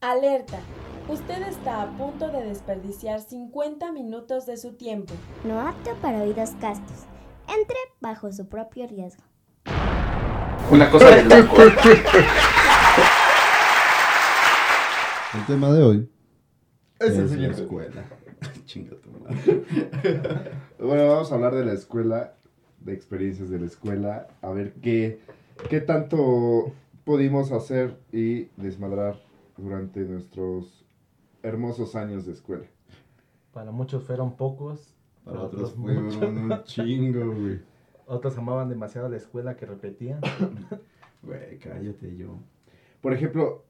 [0.00, 0.60] Alerta.
[1.08, 5.12] Usted está a punto de desperdiciar 50 minutos de su tiempo.
[5.42, 7.06] No apto para oídos castos.
[7.48, 9.24] Entre bajo su propio riesgo.
[10.70, 11.56] Una cosa de loco.
[15.34, 16.08] El tema de hoy
[17.00, 18.04] es sí la escuela.
[18.66, 19.64] Chinga tu madre.
[20.78, 22.34] bueno, vamos a hablar de la escuela,
[22.78, 25.18] de experiencias de la escuela, a ver qué,
[25.68, 26.72] qué tanto
[27.04, 29.27] pudimos hacer y desmadrar
[29.58, 30.86] durante nuestros
[31.42, 32.64] hermosos años de escuela.
[33.52, 34.94] Para muchos fueron pocos,
[35.24, 36.22] Para para otros otros fueron muchos.
[36.22, 37.60] un chingo, güey.
[38.10, 40.20] Otros amaban demasiado la escuela que repetían.
[41.22, 42.38] Güey, cállate yo.
[43.02, 43.64] Por ejemplo,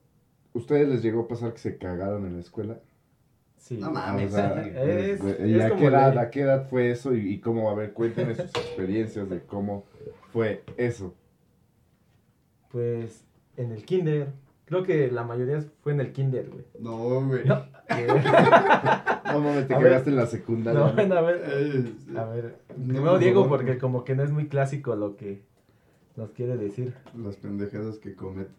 [0.53, 2.79] ¿ustedes les llegó a pasar que se cagaron en la escuela?
[3.57, 3.77] Sí.
[3.77, 4.31] No mames.
[4.31, 7.13] o sea, es- es ¿y a qué, edad, a qué edad fue eso?
[7.15, 9.83] Y, y cómo, a ver, cuéntenme sus experiencias de cómo
[10.31, 11.13] fue eso.
[12.71, 13.25] Pues
[13.57, 14.31] en el kinder.
[14.69, 16.63] Creo que la mayoría fue en el kinder, güey.
[16.79, 17.43] No, güey.
[17.43, 17.65] No,
[19.25, 19.87] No mames, te A ver.
[19.89, 20.79] cagaste en la secundaria.
[20.79, 21.91] no, bueno, a ver.
[22.15, 22.59] A ver.
[22.77, 25.41] No, por Diego, porque como que no es muy clásico lo que
[26.15, 26.93] nos quiere decir.
[27.17, 28.51] Las pendejadas que cometo.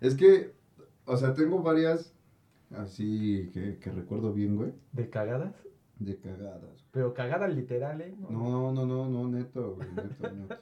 [0.00, 0.52] Es que,
[1.04, 2.14] o sea, tengo varias
[2.76, 4.72] así que, que recuerdo bien, güey.
[4.92, 5.54] ¿De cagadas?
[5.98, 6.86] De cagadas.
[6.92, 8.14] Pero cagadas literal, ¿eh?
[8.30, 10.56] No, no, no, no, neto, güey, neto, neto.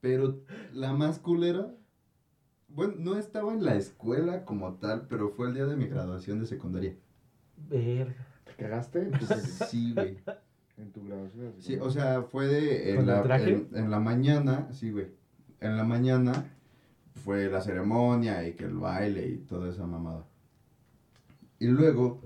[0.00, 0.38] Pero
[0.74, 1.74] la más culera,
[2.68, 6.38] bueno, no estaba en la escuela como tal, pero fue el día de mi graduación
[6.40, 6.96] de secundaria.
[7.56, 8.14] Verga.
[8.44, 9.10] ¿Te cagaste?
[9.68, 10.18] Sí, güey.
[10.76, 11.54] En tu graduación.
[11.58, 13.50] Sí, o sea, fue de ¿Con en la, traje?
[13.52, 15.08] en, en la mañana, sí, güey.
[15.60, 16.44] En la mañana
[17.24, 20.24] fue la ceremonia y que el baile y toda esa mamada.
[21.58, 22.22] Y luego,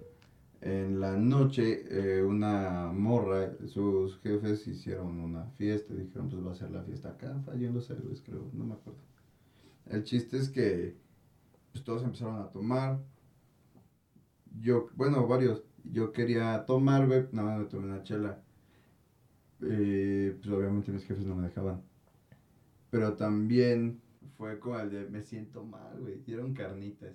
[0.61, 5.95] en la noche, eh, una morra, sus jefes hicieron una fiesta.
[5.95, 8.75] Dijeron, pues va a ser la fiesta acá, allí en los héroes, creo, no me
[8.75, 9.01] acuerdo.
[9.86, 10.97] El chiste es que
[11.72, 13.00] pues, todos empezaron a tomar.
[14.61, 15.62] Yo, bueno, varios.
[15.84, 18.41] Yo quería tomar, güey, nada más me tomé una chela.
[19.62, 21.82] Eh, pues obviamente mis jefes no me dejaban.
[22.91, 24.00] Pero también
[24.37, 26.22] fue como el de me siento mal, güey.
[26.25, 27.15] Dieron carnitas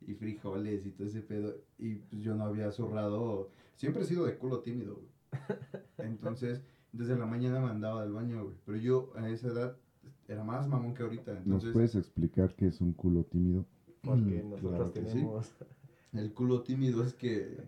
[0.00, 1.56] y frijoles y todo ese pedo.
[1.78, 3.50] Y pues yo no había zurrado.
[3.76, 5.08] Siempre he sido de culo tímido, güey.
[5.98, 6.62] Entonces,
[6.92, 8.56] desde la mañana me andaba del baño, güey.
[8.64, 9.76] Pero yo a esa edad
[10.32, 11.32] era más mamón que ahorita.
[11.32, 13.64] ¿Nos Entonces, puedes explicar qué es un culo tímido?
[14.02, 15.12] Porque Mm, nosotros claro sí.
[15.14, 15.52] tenemos.
[16.12, 17.58] el culo tímido es que,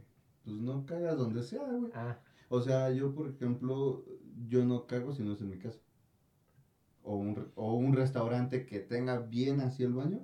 [0.45, 1.93] pues no cagas donde sea, güey.
[1.95, 4.05] Ah, O sea, yo, por ejemplo,
[4.49, 5.79] yo no cago si no es en mi casa.
[7.03, 10.21] O un, o un restaurante que tenga bien así el baño,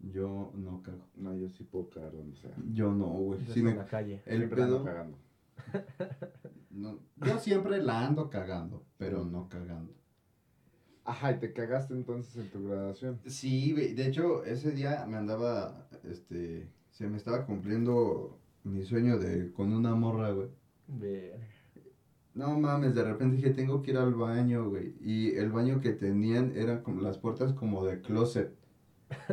[0.00, 1.06] yo no cago.
[1.14, 2.54] No, yo sí puedo cagar donde sea.
[2.72, 3.40] Yo no, güey.
[3.62, 4.22] me- en la calle.
[4.26, 5.18] el Siempre ando pedo, cagando.
[6.70, 9.92] no, yo siempre la ando cagando, pero no cagando.
[11.04, 13.20] Ajá, y te cagaste entonces en tu graduación.
[13.26, 13.72] Sí.
[13.72, 19.72] De hecho, ese día me andaba, este, se me estaba cumpliendo mi sueño de con
[19.72, 20.48] una morra, güey.
[22.34, 24.94] No mames, de repente dije, tengo que ir al baño, güey.
[25.00, 28.52] Y el baño que tenían eran como las puertas como de closet.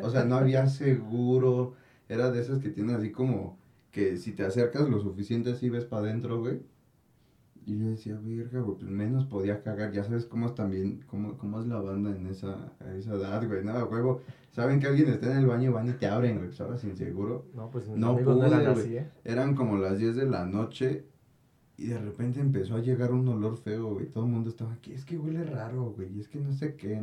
[0.04, 1.74] O sea, no había seguro.
[2.10, 3.58] Era de esas que tienen así como
[3.92, 6.62] que si te acercas lo suficiente así ves para adentro, güey.
[7.66, 9.92] Y yo decía, verga, güey, pues menos podía cagar.
[9.92, 13.46] Ya sabes cómo es también, cómo, cómo es la banda en esa, a esa edad,
[13.48, 13.64] güey.
[13.64, 14.22] Nada, huevo.
[14.52, 16.48] Saben que alguien está en el baño y van y te abren, güey.
[16.50, 17.46] Pues ahora sin seguro.
[17.54, 18.86] No, pues mis No amigos no pude, eran güey.
[18.86, 19.10] así, ¿eh?
[19.24, 21.06] Eran como las 10 de la noche
[21.78, 24.08] y de repente empezó a llegar un olor feo, güey.
[24.10, 27.02] Todo el mundo estaba aquí, es que huele raro, güey, es que no sé qué.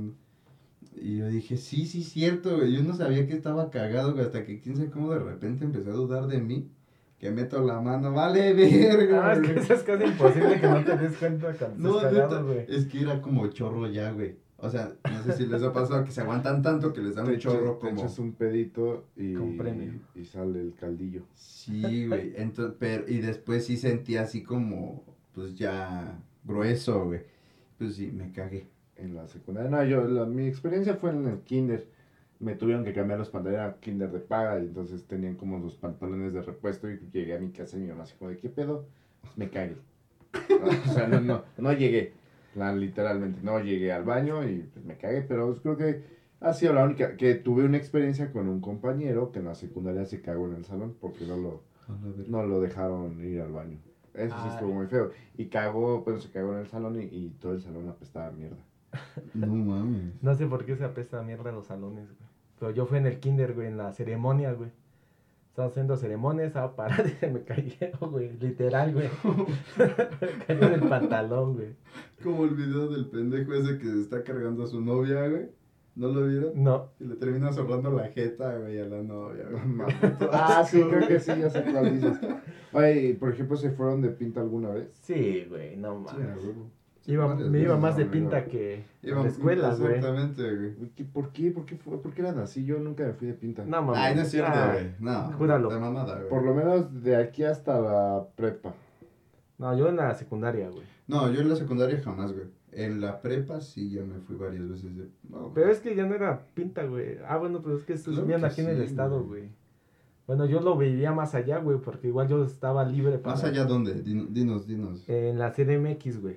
[0.96, 2.72] Y yo dije, sí, sí, cierto, güey.
[2.74, 5.90] Yo no sabía que estaba cagado, güey, hasta que quién sabe cómo de repente empecé
[5.90, 6.70] a dudar de mí.
[7.18, 9.28] Que meto la mano, vale, verga.
[9.28, 9.58] Ah, es que güey".
[9.64, 12.64] eso es casi imposible que no te des cuenta cuando No, estás neta, cagado, güey.
[12.68, 14.36] es que era como chorro ya, güey.
[14.60, 17.22] O sea, no sé si les ha pasado que se aguantan tanto que les da
[17.24, 18.00] Te, un chorro te como...
[18.00, 19.92] echas un pedito y, Con premio.
[20.16, 21.22] y sale el caldillo.
[21.34, 22.32] Sí, güey.
[22.36, 27.20] Entonces, pero, y después sí sentí así como, pues ya grueso, güey.
[27.78, 28.66] Pues sí, me cagué.
[28.96, 29.70] En la secundaria.
[29.70, 31.86] No, yo, la- mi experiencia fue en el kinder.
[32.40, 35.74] Me tuvieron que cambiar los pantalones, era kinder de paga, y entonces tenían como los
[35.76, 38.48] pantalones de repuesto y llegué a mi casa y mi mamá así como de, ¿qué
[38.48, 38.86] pedo?
[39.36, 39.76] Me cagué.
[40.62, 42.12] O sea, no, no, no llegué,
[42.54, 46.02] la- literalmente, no llegué al baño y pues me cagué, pero creo que
[46.40, 50.04] ha sido la única, que tuve una experiencia con un compañero que en la secundaria
[50.04, 51.62] se cagó en el salón porque no lo,
[52.28, 53.78] no lo dejaron ir al baño.
[54.14, 54.74] Eso sí estuvo Ay.
[54.76, 55.10] muy feo.
[55.36, 58.30] Y cagó, pues se cagó en el salón y, y todo el salón apestaba a
[58.30, 58.56] mierda.
[59.34, 60.22] No mames.
[60.22, 62.28] No sé por qué se apesta a mierda los salones, güey.
[62.58, 64.70] Pero yo fui en el kinder, güey, en la ceremonia, güey.
[65.50, 68.32] Estaba haciendo ceremonias, estaba parado y se me cayó, güey.
[68.38, 69.08] Literal, güey.
[69.76, 71.74] me cayó en el pantalón, güey.
[72.22, 75.46] Como el video del pendejo ese que está cargando a su novia, güey.
[75.96, 76.52] ¿No lo vieron?
[76.54, 76.90] No.
[77.00, 79.62] Y le termina zorrando la jeta, güey, a la novia, güey.
[80.32, 82.18] Ah, sí, creo que sí, ya sé cuál dices.
[82.72, 84.90] Oye, y, por ejemplo, ¿se fueron de pinta alguna vez?
[85.02, 86.36] Sí, güey, no Sí, mames.
[86.36, 86.70] a huevo.
[87.10, 89.94] Iba- me iba más de pinta iba- que a iba- la escuela, güey.
[89.94, 90.90] Exactamente, güey.
[90.94, 91.50] ¿Qué- ¿Por qué?
[91.50, 92.00] ¿Por qué, fue?
[92.02, 92.64] ¿Por qué eran así?
[92.64, 93.64] Yo nunca me fui de pinta.
[93.64, 93.98] No mames.
[94.00, 94.90] Ay, no es cierto, Ah, güey.
[95.00, 95.32] No.
[95.38, 95.70] júralo.
[95.70, 96.28] De mamada, güey.
[96.28, 98.74] Por lo menos de aquí hasta la prepa.
[99.56, 100.84] No, yo en la secundaria, güey.
[101.06, 102.46] No, yo en la secundaria jamás, güey.
[102.72, 105.08] En la prepa sí ya me fui varias veces de...
[105.30, 105.50] No.
[105.54, 107.16] Pero es que ya no era pinta, güey.
[107.26, 109.48] Ah, bueno, pero es que Claro vivían aquí en el estado, güey.
[110.26, 113.34] Bueno, yo lo vivía más allá, güey, porque igual yo estaba libre para...
[113.34, 114.04] ¿Más allá dónde?
[114.04, 115.08] Din- Dinos, dinos.
[115.08, 116.36] En la CDMX, güey.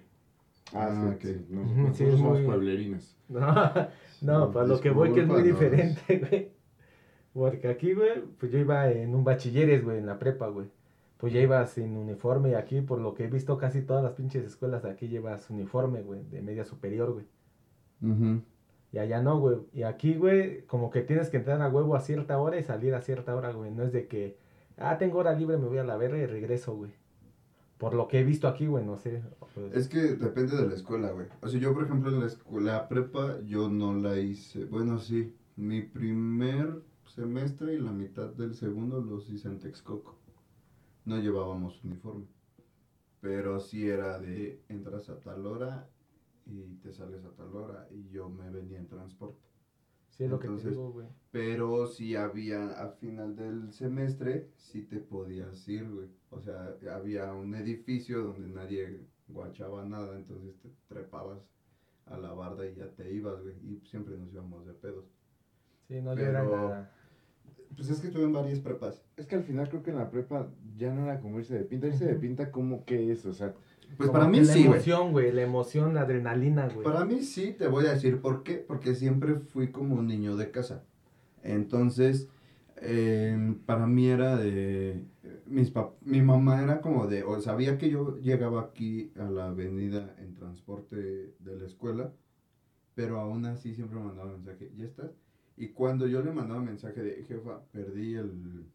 [0.73, 1.21] Ah, Ah, sí, ok.
[1.37, 3.17] sí, no, Ujú, nosotros sí, es somos muy- pueblerines.
[3.29, 3.87] No,
[4.21, 6.51] no, para lo que voy que es muy diferente, güey.
[7.33, 10.67] Porque aquí, güey, pues yo iba en un bachilleres, güey, en la prepa, güey.
[11.17, 14.13] Pues ya iba sin uniforme y aquí, por lo que he visto, casi todas las
[14.13, 17.25] pinches escuelas de aquí llevas uniforme, güey, de media superior, güey.
[18.01, 18.41] Ujú.
[18.91, 19.57] Y allá no, güey.
[19.73, 22.93] Y aquí, güey, como que tienes que entrar a huevo a cierta hora y salir
[22.95, 23.71] a cierta hora, güey.
[23.71, 24.37] No es de que,
[24.77, 26.91] ah, tengo hora libre, me voy a la verga y regreso, güey.
[27.81, 29.23] Por lo que he visto aquí, güey, no sé.
[29.39, 31.25] pues, Es que depende de la escuela, güey.
[31.41, 34.65] O sea, yo, por ejemplo, en la escuela prepa, yo no la hice.
[34.65, 35.35] Bueno, sí.
[35.55, 40.19] Mi primer semestre y la mitad del segundo los hice en Texcoco.
[41.05, 42.27] No llevábamos uniforme.
[43.19, 45.89] Pero sí era de entras a tal hora
[46.45, 47.87] y te sales a tal hora.
[47.89, 49.41] Y yo me venía en transporte.
[50.11, 51.07] Sí es lo que te entonces- digo, güey.
[51.31, 56.07] Pero si había, al final del semestre, sí te podías ir, güey.
[56.29, 61.39] O sea, había un edificio donde nadie guachaba nada, entonces te trepabas
[62.05, 63.55] a la barda y ya te ibas, güey.
[63.63, 65.05] Y siempre nos íbamos de pedos.
[65.87, 66.91] Sí, no, yo era en Pero- la-
[67.75, 69.01] Pues es que tuve en varias prepas.
[69.15, 71.63] Es que al final creo que en la prepa ya no era como irse de
[71.63, 71.87] pinta.
[71.87, 73.25] Irse de pinta, ¿cómo que es?
[73.25, 73.55] O sea,
[73.97, 74.73] Pues como para mí la sí, güey.
[74.73, 75.31] emoción, güey.
[75.31, 76.83] La emoción, la adrenalina, güey.
[76.83, 78.55] Para mí sí, te voy a decir por qué.
[78.55, 80.83] Porque siempre fui como un niño de casa.
[81.43, 82.29] Entonces,
[82.77, 85.03] eh, para mí era de...
[85.45, 87.23] Mis pap- mi mamá era como de...
[87.23, 92.13] O sabía que yo llegaba aquí a la avenida en transporte de la escuela.
[92.95, 94.71] Pero aún así siempre me mandaba mensaje.
[94.75, 95.11] ¿Ya estás?
[95.57, 97.23] Y cuando yo le mandaba mensaje de...
[97.25, 98.65] Jefa, perdí el,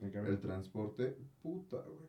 [0.00, 1.16] el transporte.
[1.42, 2.08] Puta, güey.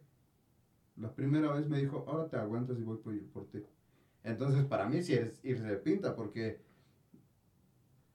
[0.98, 3.64] La primera vez me dijo, ahora te aguantas y voy por, por ti.
[4.24, 6.60] Entonces, para mí sí es irse de pinta, porque,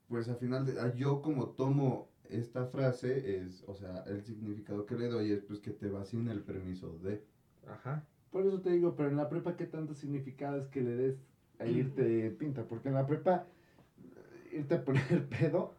[0.07, 4.85] pues al final, de- ah, yo como tomo esta frase, es, o sea, el significado
[4.85, 7.23] que le doy es pues que te vas sin el permiso de.
[7.67, 8.03] Ajá.
[8.31, 11.23] por eso te digo, pero en la prepa, ¿qué tanto significado es que le des
[11.59, 12.63] a irte de pinta?
[12.67, 13.45] Porque en la prepa,
[14.51, 15.75] irte a poner pedo,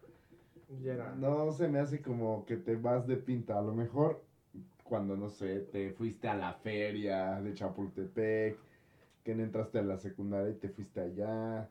[0.82, 1.14] Ya era.
[1.14, 3.58] no se me hace como que te vas de pinta.
[3.58, 4.22] A lo mejor
[4.90, 8.58] cuando, no sé, te fuiste a la feria de Chapultepec,
[9.24, 11.70] que no entraste a la secundaria y te fuiste allá.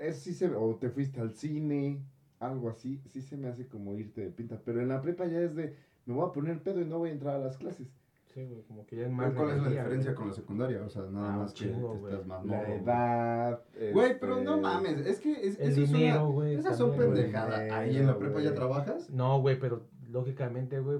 [0.00, 2.02] Eso sí se o te fuiste al cine,
[2.40, 4.60] algo así, sí se me hace como irte de pinta.
[4.64, 5.74] Pero en la prepa ya es de,
[6.04, 7.86] me voy a poner pedo y no voy a entrar a las clases.
[8.34, 9.32] Sí, güey, como que ya es más.
[9.32, 10.14] ¿Cuál es la diferencia güey.
[10.16, 10.82] con la secundaria?
[10.84, 12.12] O sea, nada Ah, más que, chingo, que güey.
[12.12, 12.78] estás más La güey.
[12.78, 13.62] edad.
[13.94, 16.76] Güey, pero este, no mames, es que es, El eso es dinero, una- güey, Esas
[16.76, 17.22] son también, güey.
[17.22, 17.70] pendejadas.
[17.72, 19.08] Ahí en la prepa ya trabajas.
[19.10, 20.98] No, güey, pero lógicamente, güey,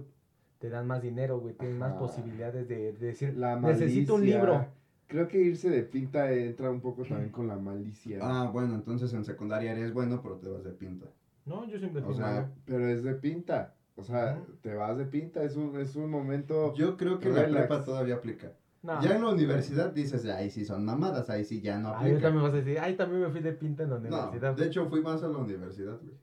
[0.58, 1.55] te dan más dinero, güey.
[1.55, 4.66] Tienes más posibilidades de, de decir, La necesito un libro.
[5.06, 8.19] Creo que irse de pinta entra un poco también con la malicia.
[8.20, 11.06] Ah, bueno, entonces en secundaria eres bueno, pero te vas de pinta.
[11.47, 12.49] No, yo siempre O fui sea, malo.
[12.66, 13.75] Pero es de pinta.
[13.97, 16.75] O sea, te vas de pinta, es un, es un momento...
[16.75, 18.52] Yo creo que la prepa todavía aplica.
[18.83, 19.02] No.
[19.02, 22.21] Ya en la universidad dices, ahí sí son mamadas, ahí sí ya no Ahí aplica.
[22.28, 24.54] también vas a decir, ay, también me fui de pinta en la No, universidad.
[24.54, 26.14] de hecho fui más a la universidad, güey.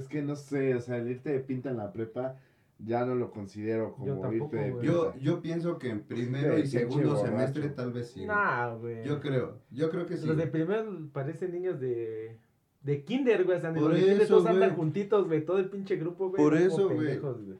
[0.00, 2.36] Es que no sé, o sea, el irte de pinta en la prepa
[2.78, 4.86] ya no lo considero como Yo tampoco, irte de güey.
[4.86, 7.26] Yo, yo pienso que en primero Sí, y segundo borracho.
[7.26, 8.24] semestre tal vez sí.
[8.24, 8.26] güey.
[8.28, 9.04] Nah, güey.
[9.04, 10.26] Yo creo, yo creo que sí.
[10.26, 10.52] Los de güey.
[10.52, 12.38] primer parecen niños de.
[12.82, 13.56] De kinder, güey.
[13.56, 15.44] O sea, de Por de kinder eso, todos andan juntitos, güey.
[15.44, 16.42] Todo el pinche grupo, güey.
[16.42, 16.98] Por eso, güey.
[16.98, 17.58] pendejos, güey.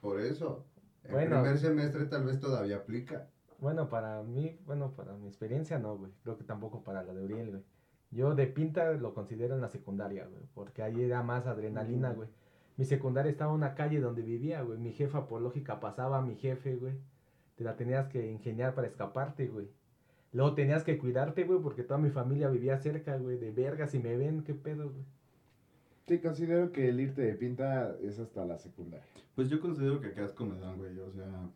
[0.00, 0.64] Por eso.
[1.04, 1.36] En Bueno.
[1.40, 3.28] primer semestre tal vez todavía aplica.
[3.58, 6.12] Bueno, para mí, bueno, para mi experiencia no, güey.
[6.22, 7.62] Creo que tampoco para la de Uriel, güey.
[8.10, 10.42] Yo de pinta lo considero en la secundaria, güey.
[10.54, 12.28] Porque ahí era más adrenalina, güey.
[12.76, 14.78] Mi secundaria estaba en una calle donde vivía, güey.
[14.78, 16.94] Mi jefa, por lógica, pasaba a mi jefe, güey.
[17.54, 19.68] Te la tenías que ingeniar para escaparte, güey.
[20.32, 23.38] Luego tenías que cuidarte, güey, porque toda mi familia vivía cerca, güey.
[23.38, 25.04] De verga, si me ven, qué pedo, güey.
[26.06, 29.06] Sí, considero que el irte de pinta es hasta la secundaria.
[29.34, 30.98] Pues yo considero que quedas comedón, güey.
[30.98, 31.50] O sea,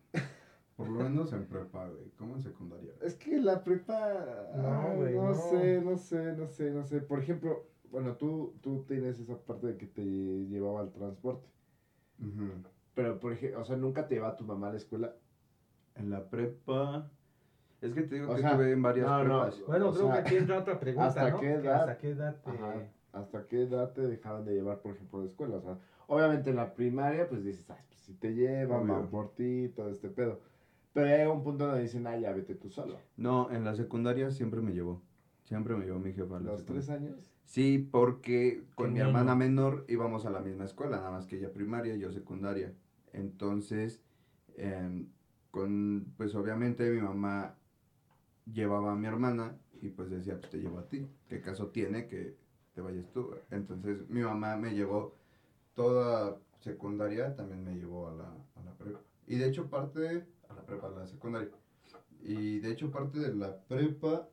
[0.76, 2.10] por lo menos en prepa, güey.
[2.16, 2.92] Como en secundaria.
[3.02, 4.50] Es que la prepa...
[4.56, 5.34] No, güey, no, no.
[5.34, 7.00] sé, no sé, no sé, no sé.
[7.00, 11.48] Por ejemplo, bueno, tú, tú tienes esa parte de que te llevaba al transporte.
[12.94, 15.14] Pero, por ejemplo, o sea, nunca te va tu mamá a la escuela.
[15.96, 17.10] En la prepa.
[17.80, 19.66] Es que te digo O que sea, estuve en varias no, no, prepas.
[19.66, 21.40] Bueno, O creo sea, que aquí entra otra pregunta, ¿hasta ¿no?
[21.40, 21.80] qué edad?
[21.80, 22.74] ¿Hasta qué edad te, Ajá.
[23.12, 25.56] ¿Hasta qué edad te dejaban de llevar, por ejemplo, a la escuela?
[25.56, 29.34] O sea, obviamente en la primaria, pues dices, ay, pues si te llevan, van por
[29.34, 30.40] ti, todo este pedo.
[30.92, 32.98] Pero llega un punto donde dicen, ah, ya vete tú solo.
[33.16, 35.00] No, en la secundaria siempre me llevó.
[35.50, 36.64] Siempre me llevó mi jefa ¿Los secundaria.
[36.64, 37.16] tres años?
[37.44, 41.52] Sí, porque con mi hermana menor íbamos a la misma escuela, nada más que ella
[41.52, 42.72] primaria y yo secundaria.
[43.12, 44.00] Entonces,
[44.56, 45.08] em,
[45.50, 47.56] con, pues obviamente mi mamá
[48.46, 51.04] llevaba a mi hermana y pues decía, pues te llevo a ti.
[51.28, 52.36] ¿Qué caso tiene que
[52.72, 53.34] te vayas tú?
[53.50, 55.16] Entonces mi mamá me llevó
[55.74, 59.00] toda secundaria, también me llevó a la, a la prepa.
[59.26, 61.50] Y de hecho parte, a la prepa, a la secundaria.
[62.22, 64.28] Y de hecho parte de la prepa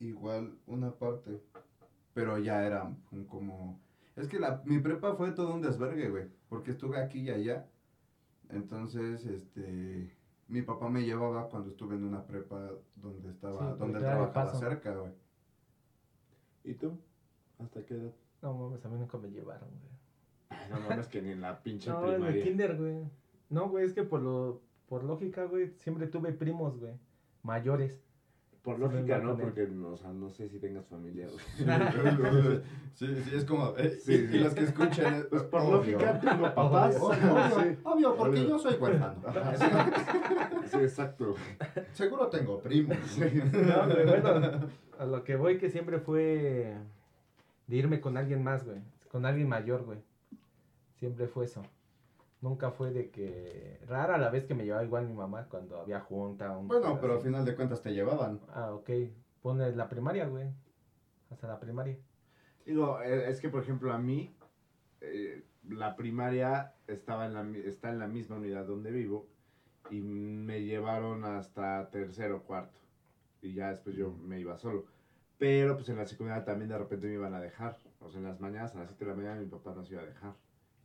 [0.00, 1.40] igual una parte,
[2.14, 3.78] pero ya era un como...
[4.16, 7.68] Es que la, mi prepa fue todo un desvergue, güey, porque estuve aquí y allá.
[8.48, 10.12] Entonces, este,
[10.48, 14.52] mi papá me llevaba cuando estuve en una prepa donde estaba, Sí, donde él trabajaba
[14.54, 15.12] cerca, güey.
[16.64, 16.98] ¿Y tú?
[17.58, 18.12] ¿Hasta qué edad?
[18.42, 19.92] No mames, a mí nunca me llevaron, güey.
[20.48, 22.44] Ay, no mames que ni en la pinche No, en el primaria.
[22.44, 23.04] kinder, güey.
[23.48, 26.94] No, güey, es que por lo, por lógica, güey, siempre tuve primos, güey,
[27.42, 28.02] mayores.
[28.62, 29.38] Por lógica, ¿no?
[29.38, 31.26] Porque, no, o sea, no sé si tengas familia,
[32.94, 33.74] sí, sí, es como...
[33.78, 34.36] eh, Sí, y, sí.
[34.36, 35.14] y los que escuchan...
[35.14, 35.98] es- Pues por obvio.
[35.98, 36.96] lógica tengo papás.
[37.00, 37.78] Obvio, obvio, Sí.
[37.84, 38.48] obvio, porque Obvio.
[38.50, 39.22] yo soy huérfano.
[40.66, 40.76] Sí.
[40.78, 41.34] Exacto.
[41.92, 42.98] Seguro tengo primos.
[43.18, 46.76] No, güey, bueno, a lo que voy que siempre fue
[47.66, 48.78] de irme con alguien más, güey.
[49.10, 49.98] Con alguien mayor, güey.
[50.98, 51.62] Siempre fue eso.
[52.40, 53.78] Nunca fue de que...
[53.86, 56.56] Rara la vez que me llevaba igual mi mamá cuando había junta.
[56.56, 58.40] un- Bueno, pero al final de cuentas te llevaban.
[58.48, 58.90] Ah, ok.
[59.42, 60.48] Pone la primaria, güey.
[61.30, 61.98] Hasta la primaria.
[62.64, 64.34] Digo, eh, es que por ejemplo a mí,
[65.02, 69.26] eh, la primaria estaba en la, mi- está en la misma unidad donde vivo
[69.90, 72.80] y me llevaron hasta tercero, cuarto.
[73.42, 74.86] Y ya después yo me iba solo.
[75.38, 77.76] Pero pues en la secundaria también de repente me iban a dejar.
[78.00, 80.02] O sea, en las mañanas, a las 7 de la mañana mi papá nos iba
[80.02, 80.34] a dejar.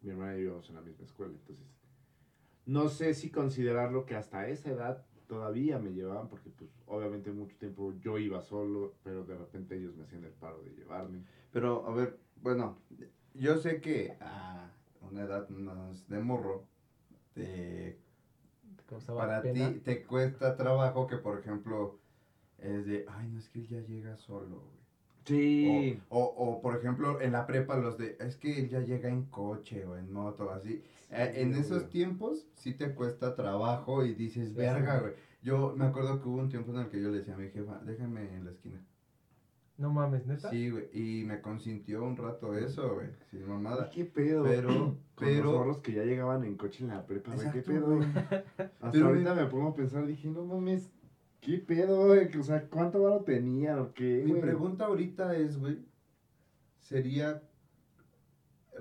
[0.06, 1.34] Mi hermana y yo íbamos en la misma escuela.
[1.34, 1.66] Entonces,
[2.66, 7.58] no sé si considerarlo que hasta esa edad todavía me llevaban, porque pues obviamente mucho
[7.58, 11.24] tiempo yo iba solo, pero de repente ellos me hacían el paro de llevarme.
[11.52, 12.78] Pero, a ver, bueno,
[13.34, 14.72] yo sé que a
[15.02, 16.68] una edad más de morro,
[17.34, 18.00] te,
[18.78, 19.74] Te causaba para pena.
[19.74, 22.00] ti te cuesta trabajo que, por ejemplo,
[22.60, 24.85] es de, ay, no es que él ya llega solo, güey.
[25.26, 26.00] Sí.
[26.10, 29.10] O, o, o, por ejemplo, en la prepa los de, es que él ya llega
[29.10, 30.82] en coche o en moto, así.
[31.12, 31.62] Eh, en güey.
[31.62, 35.02] esos tiempos sí te cuesta trabajo y dices, Sí, verga, sí.
[35.02, 35.14] güey.
[35.42, 37.50] Yo me acuerdo que hubo un tiempo en el que yo le decía a mi
[37.50, 38.82] jefa, déjame en la esquina.
[39.78, 40.50] No mames, neta.
[40.50, 43.90] Sí, güey, y me consintió un rato eso, güey, sin mamada.
[43.90, 44.44] ¿Qué pedo?
[44.44, 47.52] Pero, Con pero, los morros que ya llegaban en coche en la prepa, güey.
[47.52, 48.00] ¿Qué pedo?
[48.80, 50.90] Hasta Pero ahorita me pongo a pensar, dije, no mames,
[51.46, 52.36] ¿qué pedo, güey?
[52.38, 54.42] O sea, ¿cuánto varo tenían o qué, Mi güey?
[54.42, 55.78] pregunta ahorita es, güey,
[56.80, 57.44] sería,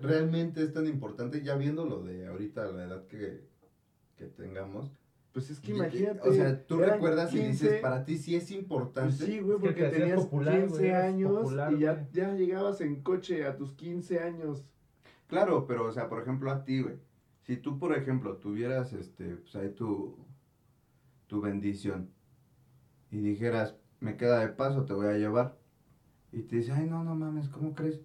[0.00, 3.44] ¿realmente es tan importante, ya viendo lo de ahorita, la edad que,
[4.16, 4.90] que tengamos?
[5.32, 6.26] Pues es que imagínate.
[6.26, 9.14] O sea, tú recuerdas y 15, dices, para ti sí es importante.
[9.16, 12.08] Pues sí, güey, Es que porque tenías popular, 15 güey, eras años popular, y ya,
[12.12, 14.64] ya llegabas en coche a tus 15 años.
[15.26, 16.96] Claro, pero, o sea, por ejemplo, a ti, güey.
[17.42, 20.16] Si tú, por ejemplo, tuvieras, este, pues ahí tu,
[21.26, 22.10] tu bendición
[23.14, 25.54] y dijeras, me queda de paso, te voy a llevar.
[26.32, 28.00] Y te dice, ay, no, no mames, ¿cómo crees?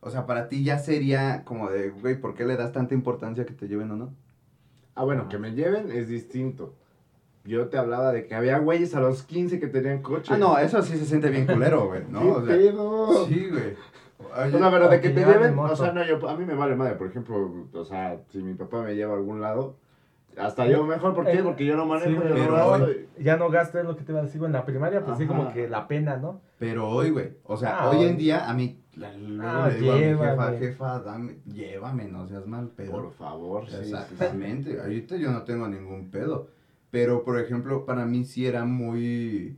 [0.00, 3.44] O sea, para ti ya sería como de, güey, ¿por qué le das tanta importancia
[3.44, 4.14] que te lleven o no?
[4.94, 6.74] Ah, bueno, que me lleven es distinto.
[7.44, 10.32] Yo te hablaba de que había güeyes a los 15 que tenían coche.
[10.34, 12.20] Ah, no, eso sí se siente bien culero, güey, ¿no?
[12.22, 13.26] ¿Qué O sea, pedo?
[13.26, 13.74] sí, güey.
[14.18, 16.54] Oye, O sea, pero de que te lleven, o sea, no, yo, a mí me
[16.54, 19.76] vale madre, por ejemplo, o sea, si mi papá me lleva a algún lado,
[20.36, 21.38] hasta yo mejor, ¿por qué?
[21.38, 22.84] Eh, Porque yo no manejo, sí, yo pero no gasto.
[22.86, 25.18] hoy- Ya no gastas lo que te iba a decir güey, en la primaria, pues
[25.18, 26.40] sí, como que la pena, ¿no?
[26.58, 28.04] Pero hoy, güey, o sea, Ah, hoy hoy.
[28.10, 30.58] en día a mí, la- luego Ah, le digo a mi jefa, llévame.
[30.58, 32.92] jefa, dame, llévame, no seas mal pedo.
[32.92, 33.92] Por favor, sí, sí, sí.
[33.94, 36.48] Exactamente, ahorita yo no tengo ningún pedo.
[36.90, 39.56] Pero, por ejemplo, para mí sí era muy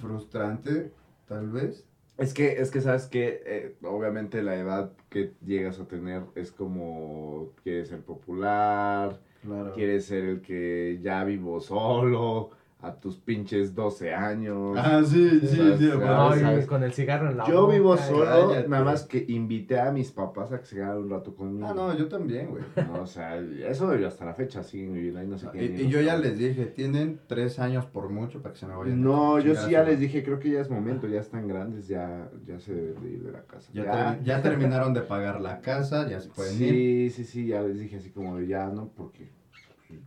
[0.00, 0.92] frustrante,
[1.26, 1.84] tal vez.
[2.18, 7.50] Es que, es que sabes que obviamente la edad que llegas a tener es como
[7.62, 9.74] quieres ser popular, Claro.
[10.00, 14.76] ser el que ya vivo solo a tus pinches 12 años.
[14.78, 15.78] Ah, sí, sí, ¿Sabes?
[15.78, 15.88] sí.
[15.90, 16.66] ¿sabes?
[16.66, 20.12] con el cigarro en la Yo boca, vivo solo, nada más que invité a mis
[20.12, 21.66] papás a que se quedaran un rato conmigo.
[21.68, 22.62] Ah, no, yo también, güey.
[22.86, 25.82] No, o sea, eso hasta la fecha siguen viviendo ahí, no sé Y, qué.
[25.84, 29.02] y yo ya les dije, tienen tres años por mucho para que se me vayan.
[29.02, 32.28] No, yo sí ya les dije, creo que ya es momento, ya están grandes, ya,
[32.46, 33.70] ya se deben de ir de la casa.
[33.72, 36.68] Ya, Ya, termi- ya terminaron de pagar la casa, ya se pueden ir.
[36.68, 38.90] sí, sí, sí, ya les dije así como ya, ¿no?
[38.94, 39.30] Porque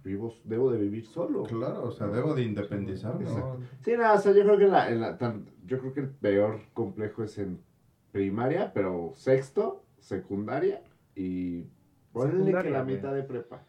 [0.04, 1.44] vivo, debo de vivir solo.
[1.44, 3.26] Claro, o sea, debo de independizarme.
[3.26, 6.00] No, Sí, no, o sea, yo creo que la, en la- tan- yo creo que
[6.02, 7.60] el peor complejo es en
[8.12, 10.82] primaria, pero sexto, secundaria
[11.16, 11.66] y
[12.12, 12.96] ponle que la güey.
[12.96, 13.64] mitad de prepa.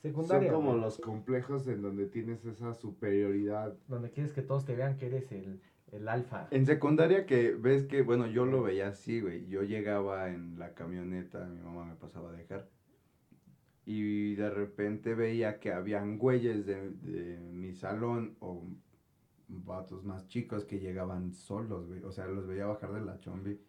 [0.00, 0.50] secundaria.
[0.50, 3.74] Son como güey, los complejos en donde tienes esa superioridad.
[3.88, 5.60] Donde quieres que todos te vean que eres el,
[5.92, 6.48] el alfa.
[6.50, 9.46] En secundaria que ves que, bueno, yo lo veía así, güey.
[9.46, 12.68] Yo llegaba en la camioneta, mi mamá me pasaba a dejar.
[13.86, 18.64] Y de repente veía que habían güeyes de, de mi salón o
[19.48, 22.02] vatos más chicos que llegaban solos, güey.
[22.02, 23.60] O sea, los veía bajar de la chombi.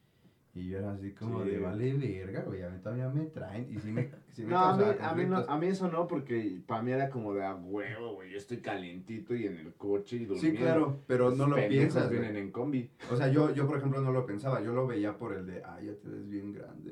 [0.54, 1.50] Y yo era así como Sí.
[1.50, 2.64] de vale verga, güey.
[2.64, 3.68] A mí todavía me traen.
[3.70, 6.08] Y sí me, sí me No, a mí, a, mí no, a mí eso no,
[6.08, 8.32] porque para mí era como de a huevo, güey.
[8.32, 10.60] Yo estoy calientito y en el coche y Sí, durmiendo.
[10.62, 12.10] claro, pero no lo piensas.
[12.10, 12.90] vienen en combi.
[13.12, 14.62] O sea, yo, yo, por ejemplo, no lo pensaba.
[14.62, 16.85] Yo lo veía por el de, ah, ya te ves bien grande.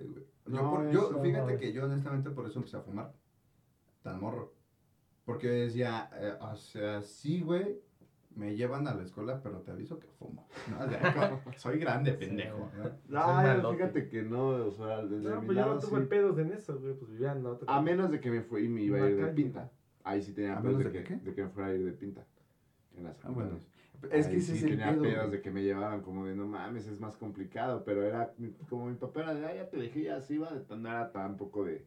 [0.54, 1.60] Yo, No, por- yo- eso fíjate no.
[1.60, 3.12] que yo honestamente por eso empecé a fumar.
[4.02, 4.54] Tan morro.
[5.26, 7.80] Porque decía, eh, o sea, sí, güey,
[8.36, 10.48] me llevan a la escuela, pero te aviso que fumo.
[10.70, 10.86] ¿no?
[10.86, 11.00] O sea,
[11.42, 12.70] como, soy grande, pendejo.
[12.78, 13.62] ¿no?
[13.62, 16.08] No, fíjate que no, o sea, desde No, mi pues yo lado no tuve sí.
[16.08, 16.94] pedos en eso, güey.
[16.96, 17.74] Pues vivía otra.
[17.74, 19.72] A menos de que me fui y me iba a ir de pinta.
[20.04, 21.86] Ahí sí tenía ¿A pedos menos de de que, de que me fuera a ir
[21.86, 22.26] de pinta.
[22.98, 23.58] En la Ah, bueno.
[24.12, 27.00] Es que sí tenía pedo, pedos de que me llevaban como de no mames, es
[27.00, 28.34] más complicado, pero era
[28.70, 31.66] como mi papá era de, ah, ya te dejé, ya así iba, no era tampoco
[31.66, 31.86] de,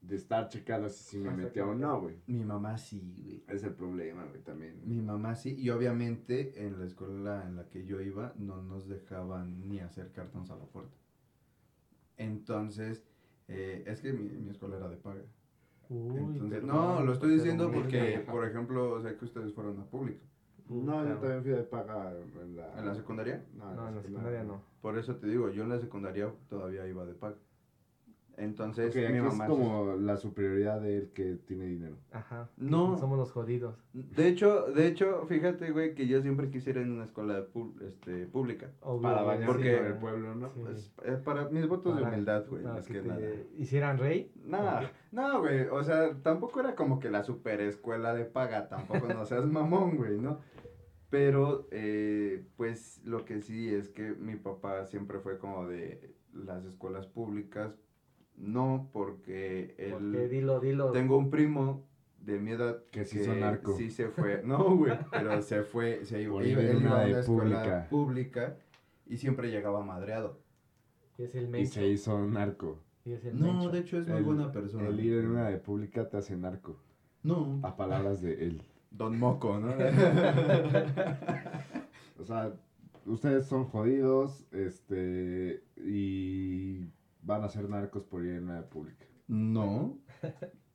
[0.00, 2.16] de estar checando si, si me metía o no, güey.
[2.26, 3.42] Mi mamá sí, güey.
[3.48, 4.80] Es el problema, güey, también.
[4.84, 5.54] Mi mamá sí.
[5.58, 10.12] Y obviamente en la escuela en la que yo iba no nos dejaban ni hacer
[10.12, 10.96] cartons a la puerta.
[12.16, 13.04] Entonces,
[13.48, 15.22] eh, es que mi, mi escuela era de paga.
[15.88, 20.27] Uy, Entonces, no, lo estoy diciendo porque, por ejemplo, sé que ustedes fueron a pública.
[20.68, 22.78] No, yo también fui de paga en la...
[22.78, 23.42] ¿En la secundaria?
[23.56, 24.60] No, No, en la secundaria no.
[24.82, 27.36] Por eso te digo, yo en la secundaria todavía iba de paga.
[28.36, 29.48] Entonces, mi aquí es mamá...
[29.48, 31.96] como la superioridad de él que tiene dinero.
[32.12, 32.48] Ajá.
[32.56, 32.96] No.
[32.96, 33.74] Somos los jodidos.
[33.92, 37.72] De hecho, de hecho, fíjate, güey, que yo siempre quisiera ir en una escuela pu-
[37.82, 38.70] este, pública.
[38.82, 40.50] Obvio, Para bañarse porque- con el pueblo, ¿no?
[40.50, 40.60] Sí.
[40.62, 43.20] Pues, eh, para mis votos de humildad, güey, más que que te nada.
[43.56, 44.30] hicieran rey.
[44.44, 49.08] No, no, güey, o sea, tampoco era como que la super escuela de paga, tampoco
[49.12, 50.38] no seas mamón, güey, ¿no?
[51.10, 56.64] Pero, eh, pues, lo que sí es que mi papá siempre fue como de las
[56.66, 57.74] escuelas públicas,
[58.36, 59.92] no porque él...
[59.92, 60.92] Porque dilo, dilo.
[60.92, 61.86] Tengo un primo
[62.20, 63.74] de mi edad Que sí son narco.
[63.76, 67.02] sí se fue, no, güey, pero se fue, se iba, iba- ir él una iba
[67.02, 67.86] a una escuela pública.
[67.88, 68.56] pública
[69.06, 70.40] y siempre llegaba madreado.
[71.16, 71.72] Y es el Y mencho.
[71.72, 72.82] se hizo narco.
[73.04, 74.88] Y es el No, de hecho es muy El- buena persona.
[74.88, 76.78] El ir en una de pública te hace narco.
[77.22, 78.62] No, A palabras de él.
[78.90, 79.72] Don Moco, ¿no?
[82.20, 82.52] O sea,
[83.06, 86.84] ustedes son jodidos, este, y
[87.22, 89.06] van a ser narcos por ir en una de pública.
[89.28, 89.98] no,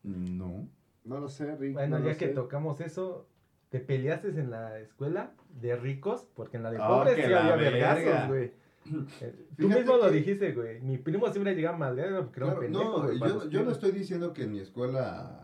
[0.03, 0.67] no.
[1.05, 1.73] No lo sé, Rick.
[1.73, 2.33] Bueno, no ya que sé.
[2.33, 3.27] tocamos eso,
[3.67, 6.29] ¿te peleaste en la escuela de ricos?
[6.33, 7.93] Porque en la de Ah, pobres sí la había verga.
[7.95, 8.51] vergazos, güey.
[9.21, 10.79] Eh, Tú Fíjate mismo lo dijiste, güey.
[10.81, 13.71] Mi primo siempre llegaba madreado porque era un Claro, pendejo, no, güey, para yo, no
[13.71, 15.42] estoy diciendo que en mi escuela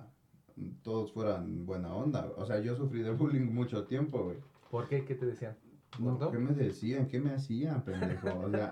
[0.83, 2.31] todos fueran buena onda.
[2.37, 4.37] O sea, yo sufrí de bullying mucho tiempo, güey.
[4.71, 5.03] ¿Por qué?
[5.05, 5.55] ¿Qué te decían?
[5.99, 6.31] No.
[6.31, 7.07] ¿Qué me decían?
[7.07, 8.29] ¿Qué me hacían, pendejo?
[8.39, 8.65] O sea,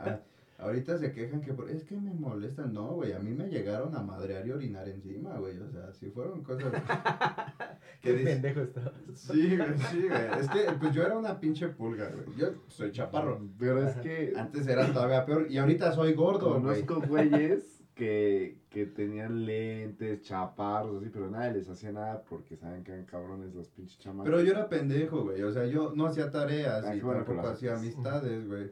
[0.59, 2.71] a- ahorita se quejan que por- es que me molestan.
[2.73, 5.57] No, güey, a mí me llegaron a madrear y orinar encima, güey.
[5.59, 6.71] O sea, si fueron cosas...
[8.01, 8.33] Qué dices?
[8.35, 8.91] pendejo estaba.
[9.15, 10.39] Sí, güey, sí, güey.
[10.39, 12.37] Es que pues yo era una pinche pulga, güey.
[12.37, 13.41] Yo soy chaparro.
[13.57, 16.83] Pero es que Antes era todavía peor y ahorita soy gordo, güey.
[16.85, 22.83] conozco güeyes que, que tenían lentes, chaparros, así, pero nadie les hacía nada porque saben
[22.83, 24.25] que eran cabrones los pinches chamacos.
[24.29, 25.41] Pero yo era pendejo, güey.
[25.43, 28.71] O sea, yo no hacía tareas Ah, y bueno tampoco hacía amistades, güey.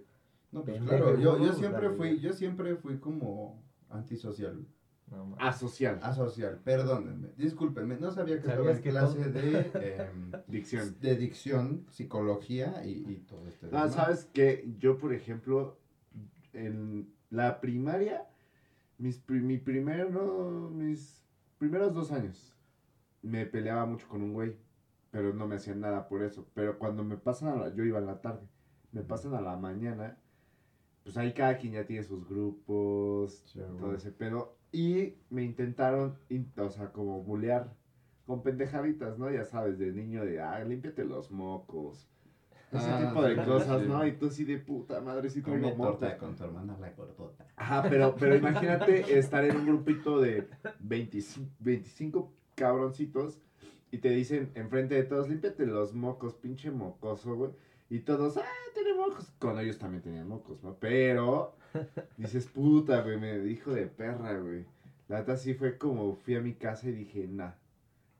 [0.51, 4.67] No, pues Pendejo, claro, yo, yo siempre fui, yo siempre fui como antisocial, güey.
[5.11, 5.99] No, Asocial.
[6.01, 10.95] asocial, perdónenme, discúlpenme, no sabía que estaba ¿Sabías en que clase todo- de, em, Dicción.
[10.99, 13.91] de dicción, psicología y, y todo este No, desmadre.
[13.93, 15.77] sabes que yo, por ejemplo,
[16.53, 18.23] en la primaria,
[18.97, 21.23] mis, mi primero, mis
[21.57, 22.55] primeros dos años,
[23.21, 24.57] me peleaba mucho con un güey,
[25.11, 26.47] pero no me hacían nada por eso.
[26.53, 28.47] Pero cuando me pasan a la, yo iba en la tarde,
[28.91, 30.17] me pasan a la mañana,
[31.03, 34.57] pues ahí cada quien ya tiene sus grupos, Sí, todo ese pedo.
[34.71, 37.75] Y me intentaron, in- o sea, como bulear
[38.25, 39.29] con pendejaditas, ¿no?
[39.31, 42.09] Ya sabes, de niño de, ah, límpiate los mocos.
[42.71, 43.87] Ese Ah, tipo de cosas, sí.
[43.87, 44.05] ¿no?
[44.05, 47.45] Y tú sí de puta madre, sí traigo torta con tu hermana la gordota.
[47.55, 50.47] Ajá, pero, pero imagínate estar en un grupito de
[50.79, 53.39] 25, 25 cabroncitos
[53.91, 57.51] y te dicen enfrente de todos, límpiate los mocos, pinche mocoso, güey.
[57.89, 59.31] Y todos, ah, tiene mocos.
[59.39, 60.75] Con ellos también tenían mocos, ¿no?
[60.79, 61.55] Pero
[62.17, 64.65] dices, puta, güey, me dijo de perra, güey.
[65.07, 67.51] La neta sí fue como fui a mi casa y dije, nah,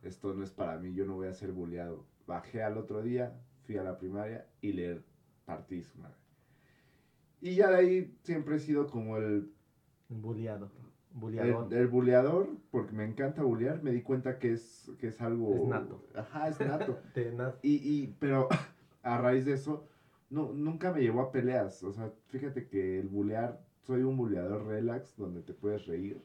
[0.03, 2.05] esto no es para mí, yo no voy a ser bulleado.
[2.27, 3.34] Bajé al otro día,
[3.65, 5.01] fui a la primaria y le
[5.45, 6.15] partí su madre.
[7.41, 9.51] Y ya de ahí siempre he sido como el,
[10.10, 10.69] Bulleado.
[11.71, 15.56] el, buleador, porque me encanta bullear, me di cuenta que es, que es algo...
[15.56, 16.06] Es nato.
[16.13, 16.99] Ajá, es nato.
[17.62, 18.49] Y, y, pero
[19.04, 19.88] a raíz de eso,
[20.30, 21.84] no, nunca me llevó a peleas.
[21.84, 26.21] O sea, fíjate que el bulear, soy un buleador relax donde te puedes reír.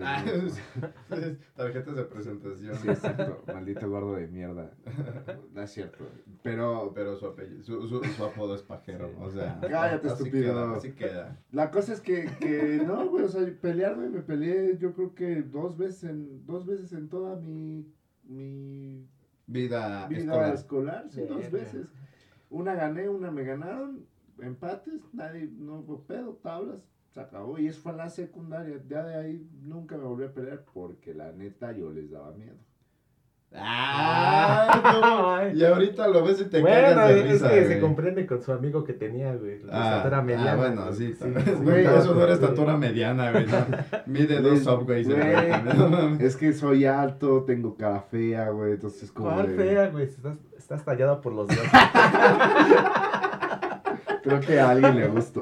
[0.00, 0.24] Ah.
[1.56, 2.76] Tarjetas de presentación.
[2.76, 3.42] Sí, exacto.
[3.52, 4.70] Maldito gordo de mierda.
[5.52, 6.04] No es cierto.
[6.42, 9.08] Pero Pero su, apellido, su, su, su apodo es pajero.
[9.08, 9.14] Sí.
[9.20, 10.52] O sea, Cállate, así estúpido.
[10.54, 11.38] Queda, así queda.
[11.50, 13.24] la cosa es que, que no, güey.
[13.24, 14.08] O sea, pelear, güey.
[14.08, 17.84] Me peleé yo creo que dos veces en, dos veces en toda mi,
[18.24, 19.06] mi
[19.46, 20.54] Vida, vida escolar.
[20.54, 21.06] escolar.
[21.10, 21.86] sí, dos veces.
[22.50, 24.06] Una gané, una me ganaron.
[24.40, 26.80] Empates, nadie, no hubo pedo, tablas.
[27.18, 27.58] Se acabó.
[27.58, 28.76] Y eso fue en la secundaria.
[28.88, 32.56] Ya de ahí nunca me volví a pelear porque la neta yo les daba miedo.
[33.50, 35.50] Ay, no.
[35.58, 37.68] Y ahorita lo ves y te Bueno, cagas de es risa, que güey.
[37.74, 39.62] se comprende con su amigo que tenía, güey.
[39.64, 40.52] La Ah, estatura mediana.
[40.52, 41.14] ah, bueno, sí.
[41.14, 41.24] sí,
[41.62, 43.46] güey, eso no era estatura mediana, güey.
[43.46, 43.56] no.
[44.06, 45.08] Mide dos subways.
[45.08, 45.18] güey.
[46.20, 48.72] Es que soy alto, tengo cara fea, güey.
[48.74, 49.30] Entonces, como.
[49.30, 50.04] ¿Cuál de- fea, güey?
[50.04, 51.70] Estás, estás tallado por los dioses.
[54.22, 55.40] Creo que a alguien le gustó.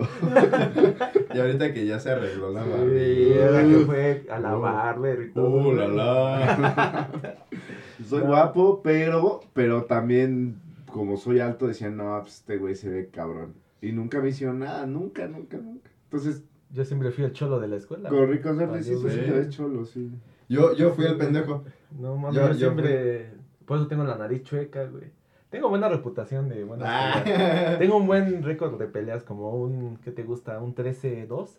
[1.36, 3.48] Y ahorita que ya se arregló la Sí, barbilla.
[3.50, 5.50] era que fue a la barber y todo.
[5.68, 7.36] Uh, la la.
[8.08, 8.26] Soy No.
[8.26, 10.56] guapo, pero, pero también,
[10.92, 13.54] como soy alto, decían, no, pues este güey se ve cabrón.
[13.80, 15.90] Y nunca me hicieron nada, nunca, nunca, nunca.
[16.04, 18.08] Entonces, Yo siempre fui el cholo de la escuela.
[18.08, 20.10] corrí con suerte, Valió, sí, sí, sí, cholo, sí.
[20.48, 21.64] Yo, yo fui el pendejo.
[21.98, 23.30] No mames, Yo- yo, yo siempre.
[23.64, 25.04] Por eso tengo la nariz chueca, güey.
[25.50, 27.22] Tengo buena reputación de buenas Ah.
[27.24, 27.78] peleas.
[27.78, 29.96] Tengo un buen récord de peleas, como un.
[29.98, 30.58] ¿Qué te gusta?
[30.60, 31.58] ¿Un 13-2?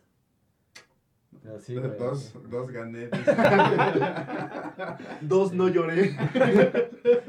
[1.44, 1.98] Pero sí, güey.
[1.98, 3.10] Dos, dos gané.
[5.22, 6.16] Dos no lloré.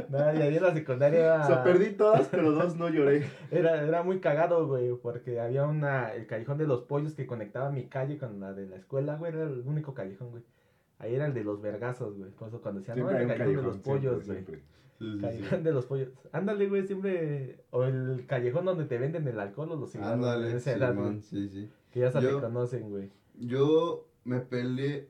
[0.09, 1.41] No, y ahí en la secundaria.
[1.43, 3.29] O sea, perdí todas, pero dos no lloré.
[3.51, 7.71] Era, era muy cagado, güey, porque había una, el callejón de los pollos que conectaba
[7.71, 10.43] mi calle con la de la escuela, güey, era el único callejón, güey.
[10.99, 12.31] Ahí era el de los vergazos, güey.
[12.33, 14.45] Por eso cuando decían, no, el callejón de los pollos, güey.
[14.45, 14.63] siempre.
[15.21, 16.09] Callejón de los pollos.
[16.33, 17.65] Ándale, güey, siempre.
[17.71, 20.15] O el callejón donde te venden el alcohol o los cigarros.
[20.15, 21.71] Ándale, esa edad, sí, sí.
[21.93, 23.11] Que ya se Yo- te conocen, güey.
[23.39, 25.09] Yo me peleé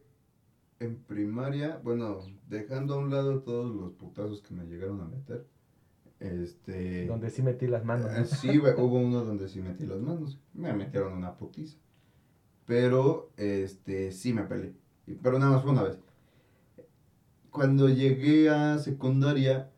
[0.81, 5.47] en primaria, bueno, dejando a un lado todos los putazos que me llegaron a meter.
[6.21, 7.07] Este.
[7.07, 8.11] Donde sí metí las manos.
[8.13, 10.39] Eh, Sí, güey, hubo uno donde sí metí las manos.
[10.53, 11.79] Me metieron una putiza.
[12.67, 14.75] Pero, este, sí me peleé.
[15.09, 15.99] Y- Pero nada más fue una vez.
[17.51, 19.71] Cuando llegué a secundaria,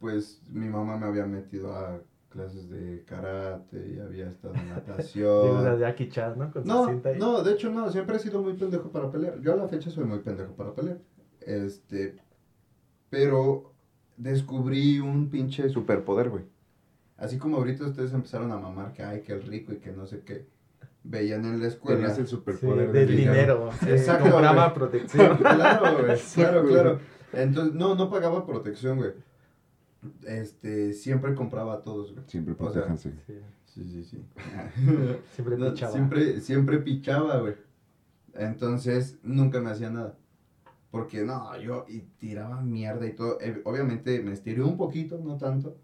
[0.00, 5.78] pues mi mamá me había metido a clases de karate y había estado en natación.
[5.78, 6.50] Jackie Chan, ¿no?
[6.52, 7.18] Con No, cinta ahí.
[7.18, 9.40] no, de hecho no, siempre he sido muy pendejo para pelear.
[9.40, 10.98] Yo a la fecha soy muy pendejo para pelear.
[11.40, 12.16] Este,
[13.08, 13.72] pero
[14.16, 16.44] descubrí un pinche superpoder, güey.
[17.16, 20.06] Así como ahorita ustedes empezaron a mamar que ay, que el rico y que no
[20.06, 20.46] sé qué.
[21.08, 22.00] Veían en la escuela.
[22.00, 23.70] Tenías el Sí, superpoder del del dinero.
[23.80, 24.74] sí, Exacto, compraba güey.
[24.74, 25.36] protección.
[25.38, 27.00] claro, güey, claro, claro.
[27.32, 29.12] Entonces, no, no pagaba protección, güey.
[30.26, 32.24] Este, siempre compraba a todos, güey.
[32.28, 33.12] Siempre O sea, protéjanse.
[33.26, 33.34] Sí,
[33.66, 34.24] Sí, sí, sí.
[35.34, 35.92] siempre No, pichaba.
[35.92, 37.54] Siempre, siempre pichaba, güey.
[38.34, 40.16] Entonces, nunca me hacía nada.
[40.90, 43.38] Porque, no, yo y tiraba mierda y todo.
[43.40, 45.76] Eh, obviamente me estiré un poquito, no tanto.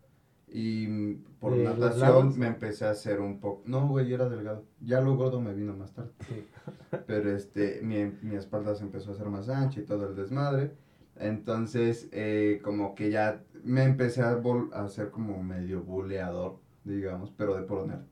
[0.52, 3.62] Y por ¿De los natación me empecé a hacer un poco...
[3.66, 4.64] No, güey, yo era delgado.
[4.80, 6.10] Ya lo gordo me vino más tarde.
[6.28, 6.44] Sí.
[7.06, 10.72] Pero este, mi, mi espalda se empezó a hacer más ancha y todo el desmadre.
[11.16, 14.40] Entonces, eh, como que ya me empecé a
[14.72, 18.04] hacer como medio buleador, digamos, pero de por nerd.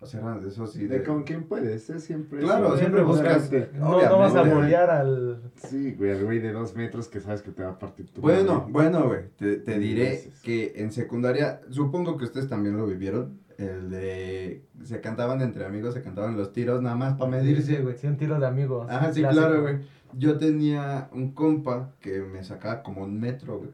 [0.00, 0.86] O sea, de eso sí.
[0.86, 1.98] De de- con quién puedes, ¿eh?
[1.98, 2.40] Siempre.
[2.40, 5.40] Claro, siempre buscas- No, no vas a bolear al.
[5.56, 8.20] Sí, güey, el güey de dos metros que sabes que te va a partir tu
[8.20, 8.72] Bueno, madre.
[8.72, 10.40] bueno, güey, te, te diré veces.
[10.42, 15.94] que en secundaria, supongo que ustedes también lo vivieron, el de, se cantaban entre amigos,
[15.94, 17.96] se cantaban los tiros nada más para medirse, güey.
[17.96, 18.86] Sí, un tiro de amigos.
[18.90, 19.46] Ajá, sí, clásico.
[19.46, 19.78] claro, güey.
[20.12, 23.70] Yo tenía un compa que me sacaba como un metro, güey.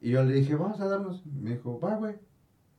[0.00, 1.24] Y yo le dije, vamos a darnos.
[1.26, 2.14] Me dijo, va, güey.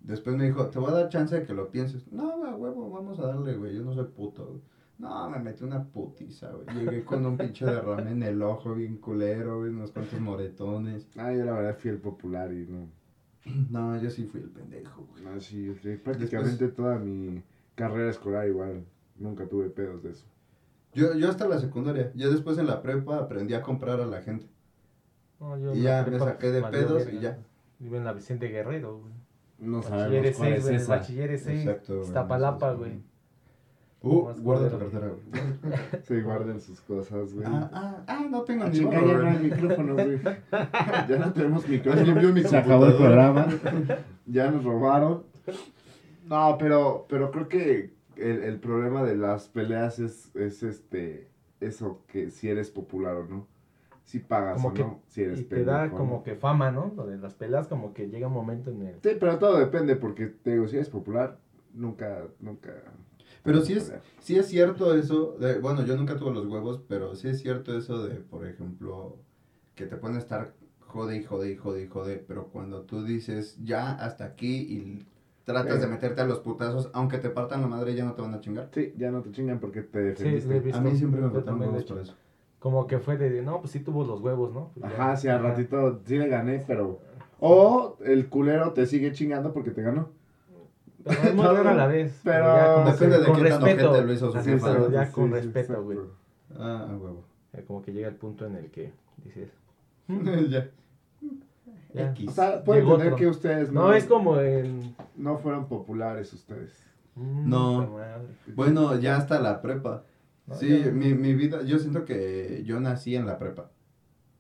[0.06, 2.12] Después me dijo, te voy a dar chance de que lo pienses.
[2.12, 3.76] No, güey, huevo, vamos a darle, güey.
[3.76, 4.62] Yo no soy puto, güey.
[5.00, 6.68] No, me metí una putiza, güey.
[6.78, 9.72] Llegué con un pinche derrame en el ojo, bien culero, güey.
[9.72, 11.10] Unos cuantos moretones.
[11.18, 12.88] Ah, yo la verdad fui el popular y no.
[13.72, 15.24] No, yo sí fui el pendejo, güey.
[15.24, 17.42] No, sí, sí, prácticamente toda mi
[17.74, 18.86] carrera escolar igual.
[19.18, 20.26] Nunca tuve pedos de eso.
[20.94, 22.12] Yo, yo hasta la secundaria.
[22.14, 24.46] Ya después en la prepa aprendí a comprar a la gente.
[25.40, 27.40] No, yo Y ya me saqué de pedos y ya.
[27.80, 29.15] Vivo en la Vicente Guerrero, güey.
[29.60, 30.96] No Bachilleres sabemos cuál 6, es esa.
[30.98, 31.60] Bachilleres 6.
[31.60, 32.92] Exacto, güey, Iztapalapa, güey.
[34.02, 34.78] Uh, tu culero.
[34.80, 36.02] cartera, güey.
[36.08, 37.46] Sí, guarden sus cosas, güey.
[37.50, 39.50] Ah, ah, ah, no tengo ni ya no hay güey.
[39.50, 40.20] micrófono, güey.
[41.10, 42.48] Ya no tenemos micrófono.
[42.48, 43.48] Se acabó el programa.
[44.28, 45.24] Ya nos robaron.
[46.28, 51.28] No, pero, pero creo que el, el problema de las peleas es, es este
[51.60, 53.48] eso que si eres popular o no.
[54.06, 55.02] Si pagas Como o que- no.
[55.08, 56.24] Si eres Y te da pendejo como no.
[56.24, 56.94] que fama, ¿no?
[56.96, 58.96] Lo de las peleas, como que llega un momento en el.
[59.02, 61.40] Sí, pero todo depende porque te digo, si eres popular,
[61.74, 62.72] nunca, nunca.
[63.44, 67.16] Pero sí es, sí es cierto eso, de, bueno, yo nunca tuve los huevos, pero
[67.16, 69.18] sí es cierto eso de, por ejemplo,
[69.76, 73.58] que te pueden estar jode y jode y jode y jode, pero cuando tú dices
[73.64, 75.06] ya hasta aquí y
[75.44, 75.82] tratas Sí.
[75.82, 78.40] de meterte a los putazos, aunque te partan la madre, ya no te van a
[78.40, 78.70] chingar.
[78.72, 80.60] Sí, ya no te chingan porque te Sí, defendiste.
[80.60, 80.78] visto.
[80.80, 82.16] A mí siempre me he huevos por eso.
[82.66, 84.72] Como que fue de, no, pues sí tuvo los huevos, ¿no?
[84.74, 85.00] Pues ya.
[85.04, 87.00] Ajá, sí, al ratito sí le gané, pero.
[87.40, 90.10] O el culero te sigue chingando porque te ganó.
[91.04, 92.20] Pero es muy raro a la vez.
[92.24, 93.90] Pero ya como depende que de con qué respeto.
[93.92, 94.90] ojete lo hizo su jefa, pero ¿no?
[94.90, 96.00] ya Sí, con sí, respeto, güey.
[96.58, 97.24] Ah, huevo.
[97.68, 98.92] Como que llega el punto en el que
[99.24, 99.52] dices.
[100.50, 100.68] ya.
[101.94, 102.10] Ya.
[102.14, 102.30] X.
[102.30, 103.16] O sea, entender otro.
[103.16, 104.96] que ustedes No, es como en.
[105.16, 106.72] no fueron populares ustedes.
[107.14, 107.96] Mm, No.
[108.56, 110.02] Bueno, ya hasta la prepa.
[110.48, 113.72] No, sí, mi, mi vida, yo siento que yo nací en la prepa.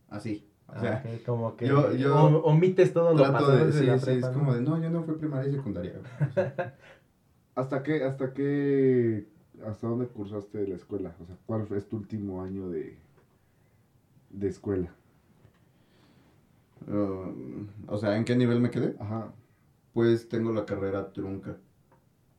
[0.09, 0.47] Así.
[0.67, 3.85] O Ah, sea, ok, como que yo- yo o- omites todo lo pasado de, sí,
[3.85, 4.39] la sí, prepa, es ¿no?
[4.39, 5.93] como de, no, yo no fui primaria y secundaria.
[5.93, 6.29] güey.
[6.29, 6.75] O sea,
[7.55, 9.27] ¿Hasta qué, hasta qué,
[9.65, 11.15] hasta dónde cursaste la escuela?
[11.21, 12.97] O sea, ¿cuál es tu último año de,
[14.31, 14.93] de escuela?
[16.87, 18.95] Um, o sea, ¿en qué nivel me quedé?
[18.99, 19.31] Ajá.
[19.93, 21.57] Pues tengo la carrera trunca,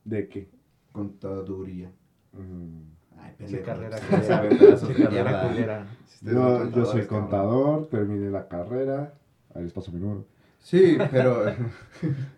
[0.05, 0.49] ¿De qué?
[0.91, 1.91] contaduría.
[2.33, 2.96] Mm.
[3.27, 3.65] Ay, pendejo.
[3.65, 5.87] carrera culera.
[6.21, 9.13] Yo, yo soy contador, terminé la carrera.
[9.53, 10.25] Ahí les paso mi número.
[10.59, 11.45] Sí, pero.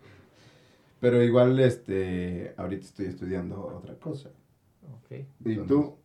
[1.00, 2.54] pero igual, este.
[2.56, 4.30] Ahorita estoy estudiando otra cosa.
[4.82, 5.10] Ok.
[5.44, 5.96] ¿Y Entonces- tú?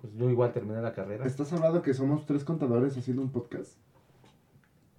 [0.00, 1.24] Pues yo igual terminé la carrera.
[1.26, 3.76] ¿Estás hablando que somos tres contadores haciendo un podcast?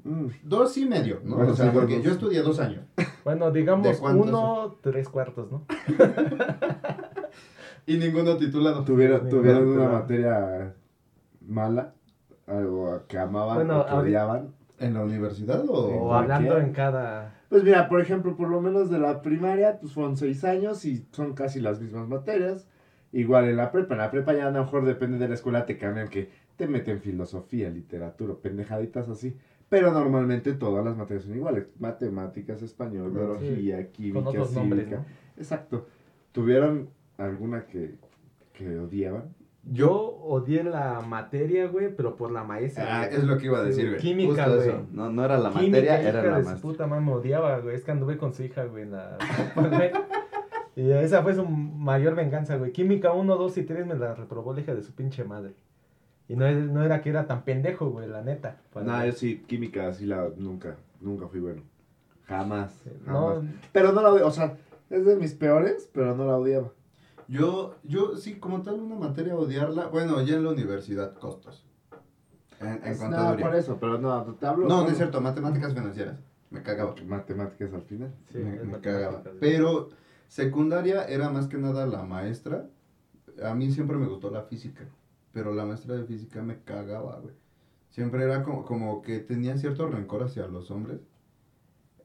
[0.05, 0.27] Mm.
[0.43, 1.35] Dos y medio, ¿no?
[1.35, 2.05] Bueno, o sea, sí, porque dos.
[2.05, 2.85] yo estudié dos años.
[3.25, 5.65] Bueno, ¿De digamos uno, tres cuartos, ¿no?
[7.87, 8.83] Y ninguno titulado.
[8.83, 10.73] ¿Tuvieron, tuvieron una materia
[11.45, 11.93] mala?
[12.47, 14.53] ¿Algo que amaban Bueno, o que odiaban?
[14.79, 15.73] ¿En la universidad o.?
[15.73, 17.33] O cualquier- hablando en cada...
[17.49, 21.05] Pues mira, por ejemplo, por lo menos de la primaria, pues fueron seis años y
[21.11, 22.67] son casi las mismas materias.
[23.11, 25.65] Igual en la prepa, en la prepa ya a lo mejor depende de la escuela,
[25.67, 29.37] te cambian que te meten filosofía, literatura, pendejaditas así.
[29.69, 31.67] Pero normalmente todas las materias son iguales.
[31.79, 34.97] Matemáticas, español, Sí, biología, química, Con otros nombres, cívica.
[35.01, 35.05] ¿no?
[35.37, 35.85] Exacto.
[36.31, 37.95] ¿Tuvieron alguna que,
[38.53, 39.33] que odiaban?
[39.65, 42.85] Yo odié la materia, güey, pero por la maestra.
[43.03, 43.17] Ah, güey.
[43.17, 44.01] es lo que iba a Sí, decir, güey.
[44.01, 44.67] Química, Justo güey.
[44.69, 44.85] eso.
[44.91, 46.55] No, no era la Química, materia, era la maestra.
[46.57, 47.75] puta madre, me odiaba, güey.
[47.75, 49.17] Es que anduve con su hija, güey, en la...
[49.55, 49.91] güey.
[50.75, 52.71] Y esa fue su mayor venganza, güey.
[52.71, 55.53] Química 1, 2 y 3 me la reprobó la hija de su pinche madre.
[56.27, 58.57] Y no, es- no era que era tan pendejo, güey, la neta.
[58.73, 61.61] No, yo sí, química, así la nunca, nunca fui bueno.
[62.25, 62.81] Jamás.
[63.05, 63.43] No, jamás.
[63.71, 64.57] Pero no la odiaba, o sea,
[64.89, 66.71] es de mis peores, pero no la odiaba.
[67.33, 69.87] Yo, yo, sí, como tal, una materia odiarla.
[69.87, 71.65] Bueno, ya en la universidad, costos.
[72.59, 73.45] En, en no, contaduría.
[73.47, 74.67] por eso, pero no, te hablo.
[74.67, 76.19] No, no es cierto, matemáticas financieras.
[76.51, 76.93] Me cagaba.
[77.07, 78.13] Matemáticas al final.
[78.31, 79.23] sí, me, me cagaba.
[79.39, 79.89] Pero
[80.27, 82.69] secundaria era más que nada la maestra.
[83.43, 84.83] A mí siempre me gustó la física.
[85.31, 87.33] Pero la maestra de física me cagaba, güey.
[87.89, 90.99] Siempre era como, como que tenía cierto rencor hacia los hombres.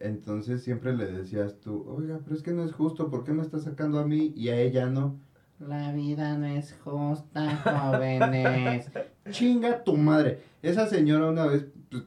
[0.01, 3.43] Entonces siempre le decías tú, oiga, pero es que no es justo, ¿por qué me
[3.43, 5.19] está sacando a mí y a ella no?
[5.59, 8.91] La vida no es justa, jóvenes.
[9.31, 10.41] Chinga tu madre.
[10.63, 12.05] Esa señora una vez pues,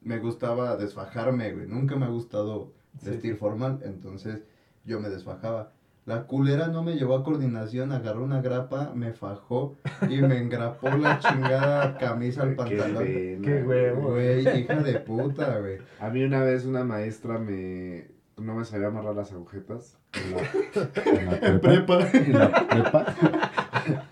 [0.00, 1.68] me gustaba desfajarme, güey.
[1.68, 2.72] Nunca me ha gustado
[3.02, 3.38] vestir sí.
[3.38, 4.42] formal, entonces
[4.84, 5.72] yo me desfajaba.
[6.08, 9.76] La culera no me llevó a coordinación, agarró una grapa, me fajó
[10.08, 13.04] y me engrapó la chingada camisa al pantalón.
[13.04, 14.12] pena, Qué huevo.
[14.12, 15.76] Güey, hija de puta, güey.
[16.00, 18.06] A mí una vez una maestra me.
[18.38, 19.98] No me sabía amarrar las agujetas.
[20.14, 22.10] En la, en la prepa.
[22.10, 23.14] En la prepa.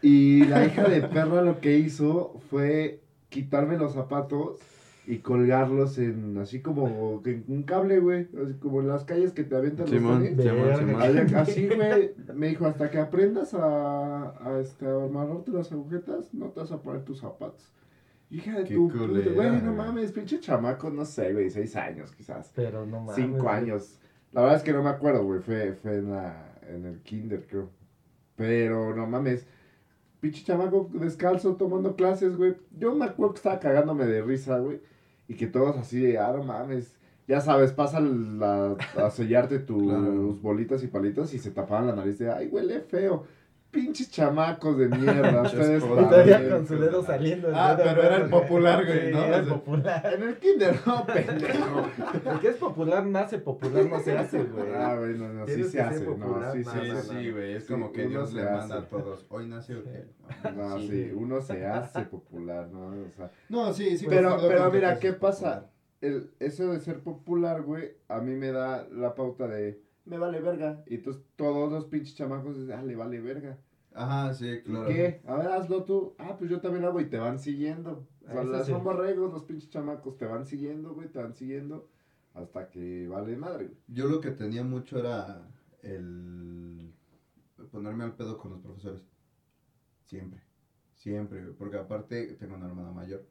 [0.00, 4.58] Y la hija de perra lo que hizo fue quitarme los zapatos
[5.06, 8.28] y colgarlos en así como en un cable, güey.
[8.42, 10.44] Así como en las calles que te avientan Simón, los tenis.
[10.78, 11.34] Simón.
[11.36, 16.46] Así- güey, me dijo, hasta que aprendas a, a, este, a amarrarte las agujetas, no
[16.48, 17.70] te vas a poner tus zapatos.
[18.30, 22.10] Hija de Qué tu puta, güey, no mames, pinche chamaco, no sé, güey, seis años
[22.12, 23.16] quizás, Pero no mames.
[23.16, 23.54] cinco güey.
[23.54, 23.98] años.
[24.32, 27.46] La verdad es que no me acuerdo, güey, fue, fue en, la, en el kinder,
[27.46, 27.68] creo.
[28.36, 29.46] Pero no mames,
[30.20, 32.56] pinche chamaco descalzo tomando clases, güey.
[32.76, 34.80] Yo me acuerdo que estaba cagándome de risa, güey,
[35.28, 36.94] y que todos así de, ah, no mames.
[37.26, 40.34] Ya sabes, pasa la- a sellarte tus Claro.
[40.42, 43.24] bolitas y palitos y se tapaban la nariz de, ay, huele feo.
[43.74, 45.42] Pinches chamacos de mierda.
[45.46, 47.48] ustedes todavía con su dedo saliendo.
[47.48, 49.24] el Ah, dedo pero era el popular, güey, Sí, ¿no?
[49.24, 50.14] era el popular.
[50.14, 51.86] En el kinder, no, pendejo.
[52.32, 54.72] El que es popular nace, popular no se hace, güey.
[54.74, 56.04] Ah, güey, no, no, sí se hace.
[56.06, 57.02] No, sí se hace.
[57.02, 59.26] sí, güey, es como que Dios le manda a todos.
[59.28, 60.06] Hoy nació que.
[60.54, 61.10] No, Sí.
[61.14, 62.86] uno se hace popular, ¿no?
[62.88, 64.06] O sea, No, sí, sí.
[64.08, 65.70] Pero- pero mira, ¿qué pasa?
[66.00, 70.40] el, eso de ser popular, güey, a mí me da la pauta de me vale
[70.40, 70.82] verga.
[70.86, 73.58] Y entonces todos los pinches chamacos dicen, ah, le vale verga.
[73.92, 74.88] Ajá, sí, ¿Y claro.
[74.88, 75.22] qué?
[75.26, 76.14] A ver, hazlo tú.
[76.18, 78.06] Ah, pues yo también hago y te van siguiendo.
[78.26, 78.72] O sea, Eso las sí.
[78.72, 81.88] son borregos, los pinches chamacos te van siguiendo, güey, te van siguiendo
[82.34, 83.78] hasta que vale madre, güey.
[83.86, 85.48] Yo lo que tenía mucho era
[85.82, 86.92] el
[87.70, 89.02] ponerme al pedo con los profesores.
[90.04, 90.40] Siempre.
[90.94, 93.26] Siempre, güey, porque aparte tengo una hermana mayor.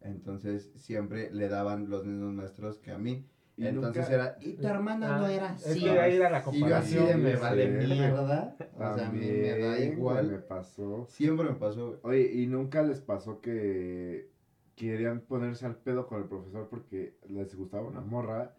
[0.00, 3.26] Entonces siempre le daban los mismos maestros que a mí.
[3.60, 5.80] Y Entonces nunca- era, y tu hermana no Ah, era Es así.
[5.80, 8.56] que ahí era la Y yo así de me vale mierda.
[8.74, 10.30] O sea, a mí me da igual.
[10.30, 11.04] Me pasó.
[11.10, 12.00] Siempre me pasó.
[12.02, 14.30] Oye, ¿y nunca les pasó que
[14.76, 18.54] querían ponerse al pedo con el profesor porque les gustaba una morra?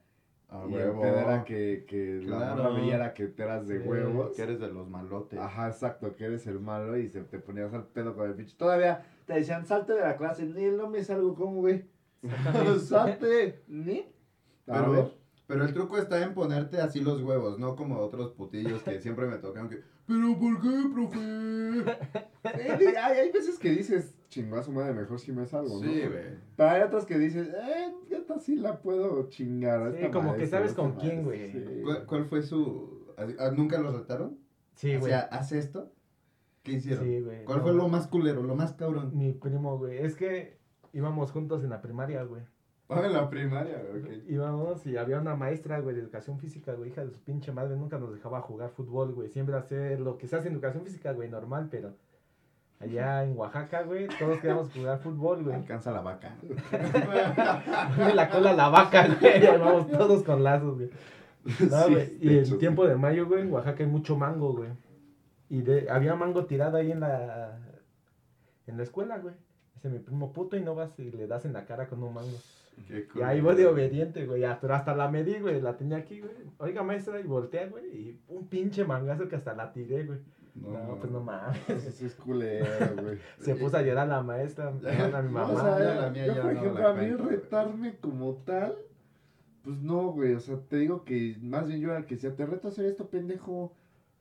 [0.50, 1.02] A y el huevo.
[1.02, 3.88] pedo era que, que la morra veía que te eras de Sí.
[3.88, 4.36] huevos.
[4.36, 5.40] Que eres de los malotes.
[5.40, 8.56] Ajá, exacto, que eres el malo y se te ponías al pedo con el pinche.
[8.56, 10.46] Todavía te decían, salte de la clase.
[10.46, 11.86] Ni no me salgo como, güey.
[12.86, 13.64] Salte.
[13.68, 14.06] Ni.
[14.68, 15.12] A Pero, ver.
[15.48, 19.28] pero el truco está en ponerte así los huevos, no como otros putillos que siempre
[19.28, 22.28] me tocan que, pero ¿por qué, profe?
[22.44, 25.82] Eh, hay, hay veces que dices, su madre, mejor si me salgo, ¿no?
[25.92, 26.24] Sí, güey.
[26.58, 29.82] Pero hay otras que dices, eh, esta sí la puedo chingar.
[29.84, 31.76] a Sí, esta como que maestra, sabes esta con quién, maestra, güey.
[31.76, 31.82] sí.
[31.84, 33.14] ¿Cuál, cuál fue su...
[33.18, 34.38] ah, ¿Nunca los retaron?
[34.74, 35.12] Sí, o güey.
[35.12, 35.92] sea, ¿haz esto?
[36.64, 37.04] ¿Qué hicieron?
[37.06, 37.46] Sí, güey.
[37.46, 39.16] ¿Cuál no, fue lo más culero, lo más cabrón?
[39.16, 40.00] Mi primo, güey.
[40.00, 40.58] Es que
[40.94, 42.42] íbamos juntos en la primaria, güey.
[42.92, 44.28] Ah, en la primaria, ok.
[44.28, 47.78] Íbamos y había una maestra, güey, de educación física, güey, hija de su pinche madre,
[47.78, 49.30] nunca nos dejaba jugar fútbol, güey.
[49.30, 51.94] Siempre hacer lo que se hace en educación física, güey, normal, pero
[52.80, 55.56] allá en Oaxaca, güey, todos queríamos jugar fútbol, güey.
[55.56, 56.36] Alcanza la vaca.
[58.14, 59.58] La cola a la vaca, güey.
[59.58, 60.90] Vamos todos con lazos, güey.
[61.70, 64.70] No, Sí, güey, y en tiempo de mayo, güey, en Oaxaca hay mucho mango, güey.
[65.50, 67.58] Y de, había mango tirado ahí en la
[68.68, 69.34] en la escuela, güey.
[69.76, 72.14] Dice mi primo puto y no vas y le das en la cara con un
[72.14, 72.38] mango.
[72.88, 74.42] Qué Y ahí voy de obediente, güey.
[74.42, 75.62] ya, Pero hasta la medí, güey.
[75.62, 76.32] La tenía aquí, güey.
[76.58, 77.86] Oiga, maestra, y voltea, güey.
[77.86, 80.20] Y un pinche mangazo que hasta la tiré, güey.
[80.56, 81.58] No, pues no mames.
[81.70, 82.66] Eso sí es culero,
[83.02, 83.18] güey.
[83.40, 85.62] Se puso a llorar la maestra, a mi No, o mamá.
[85.62, 87.30] sea, ya la mía yo, ya por no ejemplo, la a mí güey.
[87.30, 88.76] retarme como tal,
[89.64, 90.34] pues no, güey.
[90.34, 92.72] O sea, te digo que más bien yo era el que decía, te reto a
[92.72, 93.74] hacer esto, pendejo.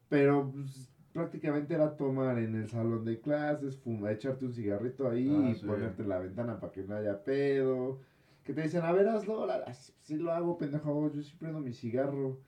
[0.09, 5.29] Pero pues, prácticamente era tomar en el salón de clases, fumar, echarte un cigarrito ahí
[5.45, 5.67] Ah, y sí.
[5.67, 7.99] ponerte en la ventana para que no haya pedo.
[8.51, 9.47] Que te dicen, a ver, hazlo.
[9.47, 11.09] la- la- Sí lo hago, pendejo.
[11.13, 12.41] Yo sí prendo mi cigarro.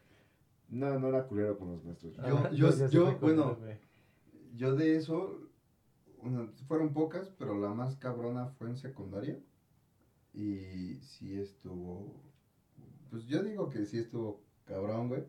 [0.68, 2.16] No, no era culero con los maestros.
[2.16, 3.42] Yo- Ah, yo- yo, bueno.
[4.56, 5.38] Yo de eso,
[6.20, 9.38] una- fueron pocas, pero la más cabrona fue en secundaria.
[10.34, 12.20] Y sí estuvo,
[13.10, 15.22] pues yo digo que sí estuvo cabrón, güey.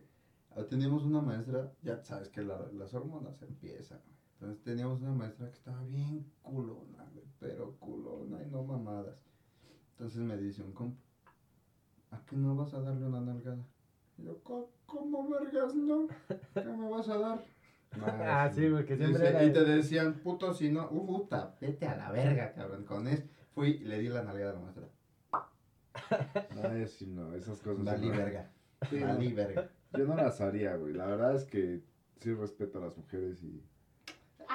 [0.71, 4.15] Teníamos una maestra, ya sabes que la- las hormonas empiezan, güey.
[4.39, 9.23] Entonces teníamos una maestra que estaba bien culona, güey, pero culona y no mamadas.
[9.93, 11.01] Entonces me dice un compa,
[12.11, 13.63] ¿a qué no vas a darle una nalgada?
[14.17, 16.07] Y yo, "Co- ¿cómo vergas no?
[16.53, 17.43] ¿Qué me vas a dar?
[17.95, 19.43] Ah, sí, güey, que siempre Dice, era.
[19.43, 22.85] y te decían, puto, si no, uh, puta, vete a la verga, cabrón.
[22.85, 24.87] Con eso fui y le di la nalgada a la maestra.
[26.71, 28.01] Ay, sí, no, esas cosas.
[28.01, 28.09] No.
[28.09, 28.51] verga.
[28.89, 29.07] Sí, no.
[29.07, 29.69] Valí verga.
[29.95, 30.93] Yo no las haría, güey.
[30.93, 31.83] La verdad es que
[32.19, 33.63] sí respeto a las mujeres y.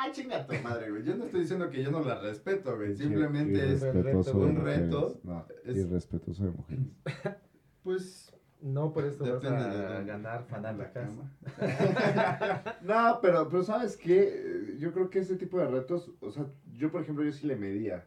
[0.01, 1.03] Ah, chinga tu madre, güey.
[1.03, 2.95] Yo no estoy diciendo que yo no la respeto, güey.
[2.95, 4.95] Sí, Simplemente es, de mujeres.
[5.25, 6.87] No, Es- irrespetuoso de mujeres.
[7.83, 11.09] pues, No, por eso vas depende a de ganar la fanáticas.
[12.83, 14.77] No, pero, pero ¿sabes qué?
[14.79, 17.57] Yo creo que ese tipo de retos, o sea, yo por ejemplo, yo sí le
[17.57, 18.07] medía.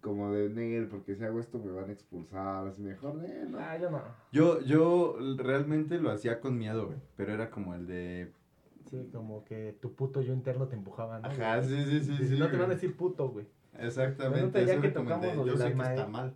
[0.00, 3.58] Como de Nel, porque si hago esto me van a expulsar, así mejor, eh, no.
[3.58, 4.00] Ah, yo no.
[4.30, 6.98] Yo, yo realmente lo hacía con miedo, güey.
[7.16, 8.32] Pero era como el de.
[8.90, 11.28] Sí, como que tu puto yo interno te empujaba, ¿no?
[11.28, 12.28] Ajá, sí, sí, sí.
[12.28, 13.46] Sí no te van a decir puto, güey.
[13.78, 14.64] Exactamente.
[14.66, 16.34] ya eso que el de, tocamos Yo sé que está mal.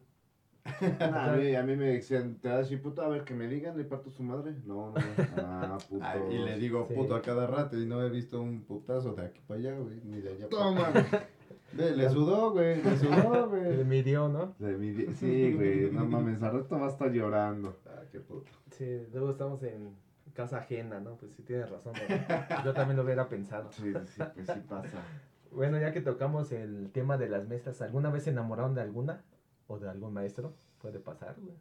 [1.00, 3.02] a, mí, a mí me decían, ¿te vas a decir puto?
[3.02, 4.54] A ver, que me digan, le parto su madre.
[4.64, 5.02] No, no, no.
[5.38, 6.04] Ah, puto.
[6.04, 6.94] Ay, y le digo Sí.
[6.94, 10.00] puto a cada rato y no he visto un putazo de aquí para allá, güey,
[10.04, 10.92] ni de allá para Toma.
[11.72, 13.84] Ve, le sudó, güey, le sudó, Que güey.
[13.86, 14.54] midió, ¿no?
[14.58, 17.74] De mi di- Sí, güey, no mames, al rato va a estar llorando.
[17.86, 18.52] Ah, qué puto.
[18.72, 19.96] Sí, luego estamos en
[20.32, 21.16] casa ajena, ¿no?
[21.16, 22.20] Pues sí tienes razón, güey.
[22.64, 23.70] Yo también lo hubiera pensado.
[23.72, 24.98] Sí, sí, pues sí pasa.
[25.54, 29.22] Bueno, ya que tocamos el tema de las maestras, ¿alguna vez se enamoraron de alguna?
[29.66, 30.54] ¿O de algún maestro?
[30.80, 31.54] Puede pasar, güey.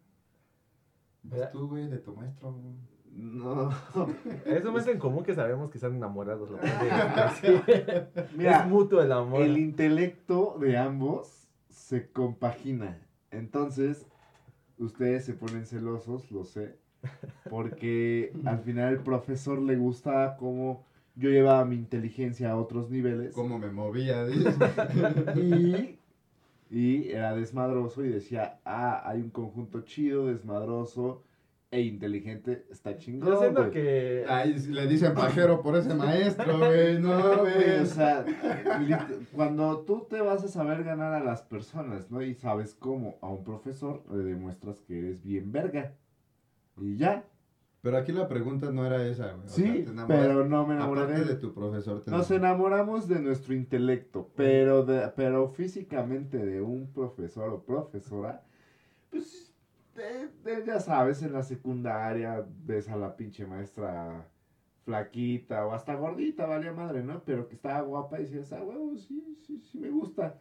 [1.24, 2.56] Vas tú, güey, de tu maestro.
[3.12, 3.70] No.
[4.46, 6.50] Es un mes en común que sabemos que están enamorados.
[6.50, 7.48] Lo así.
[8.38, 9.42] Mira, es mutuo el amor.
[9.42, 12.98] el intelecto de ambos se compagina.
[13.30, 14.08] Entonces,
[14.78, 16.78] ustedes se ponen celosos, lo sé.
[17.50, 20.86] Porque al final el profesor le gustaba cómo
[21.16, 23.34] yo llevaba mi inteligencia a otros niveles.
[23.34, 24.26] ¿Cómo me movía?
[25.36, 26.00] Y,
[26.70, 31.24] y era desmadroso y decía, ah, hay un conjunto chido, desmadroso
[31.72, 33.30] e inteligente, está chingón.
[33.30, 33.72] Yo siento güey".
[33.72, 34.26] que.
[34.28, 37.00] Ay, le dicen pajero por ese maestro, güey.
[37.00, 38.26] No, güey, o sea,
[39.34, 42.22] cuando tú te vas a saber ganar a las personas, ¿no?
[42.22, 45.94] Y sabes cómo a un profesor le demuestras que eres bien verga.
[46.82, 47.26] Y ya.
[47.82, 49.48] Pero aquí la pregunta no era esa, güey.
[49.48, 53.56] Sea, Sí, pero no me enamoré Aparte de tu profesor, te Nos enamoramos de nuestro
[53.56, 58.44] intelecto, pero, de, pero físicamente de un profesor o profesora,
[59.10, 59.52] pues
[59.98, 64.28] eh, eh, ya sabes, en la secundaria ves a la pinche maestra
[64.86, 67.24] flaquita o hasta gordita, valía madre, ¿no?
[67.24, 70.40] Pero que estaba guapa y decías, ah, huevo, sí, sí, sí me gusta.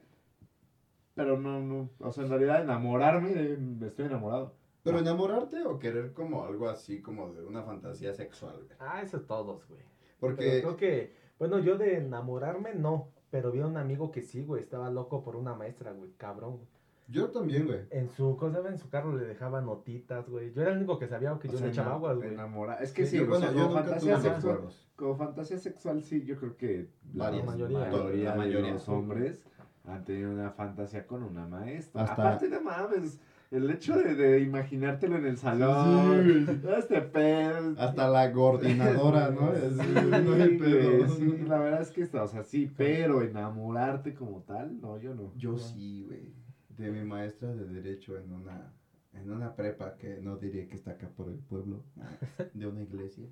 [1.14, 4.59] Pero no, no, o sea, en realidad enamorarme, de- me estoy enamorado.
[4.82, 8.76] Pero enamorarte o querer como algo así, como de una fantasía sexual, güey.
[8.78, 9.80] Ah, eso todos, güey.
[10.18, 11.14] Porque Pero creo que.
[11.38, 13.08] Bueno, yo de enamorarme no.
[13.30, 14.62] Pero vi a un amigo que sí, güey.
[14.62, 16.10] Estaba loco por una maestra, güey.
[16.16, 16.68] Cabrón, güey.
[17.08, 17.80] yo también, güey.
[17.90, 20.52] En su cosa, en su carro le dejaba notitas, güey.
[20.52, 22.34] Yo era el único que sabía que O yo sea, le echaba aguas, güey.
[22.34, 24.60] enamora- Es que sí, o bueno, sea, yo como fantasía sexual.
[24.96, 28.82] Como fantasía sexual, sí, yo creo que la, Varias, mayoría, mayoría, la de mayoría, los
[28.82, 28.90] sí.
[28.90, 29.44] hombres
[29.86, 32.02] han tenido una fantasía con una maestra.
[32.02, 33.20] Hasta- Aparte, no mames,
[33.50, 37.74] el hecho de, de imaginártelo en el salón, Sí, este pedo.
[37.78, 39.52] Hasta la coordinadora, ¿no?
[40.22, 41.08] No hay pedo.
[41.08, 45.14] sí, la verdad es que está, o sea, sí, pero enamorarte como tal, no, yo
[45.14, 45.32] no.
[45.36, 46.32] Yo sí, güey.
[46.76, 48.72] De mi maestra de derecho en una
[49.12, 51.82] en una prepa que no diría que está acá por el pueblo,
[52.54, 53.26] de una iglesia.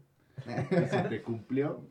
[0.71, 1.87] ¿Y se te cumplió?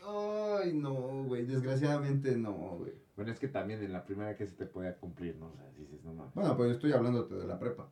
[0.06, 1.46] Ay, no, güey.
[1.46, 2.92] Desgraciadamente no, güey.
[3.16, 5.46] Bueno, es que también en la primera que se te podía cumplir, ¿no?
[5.46, 6.34] O sea, dices, no mames.
[6.34, 7.88] Bueno, pues yo estoy hablándote de la prepa.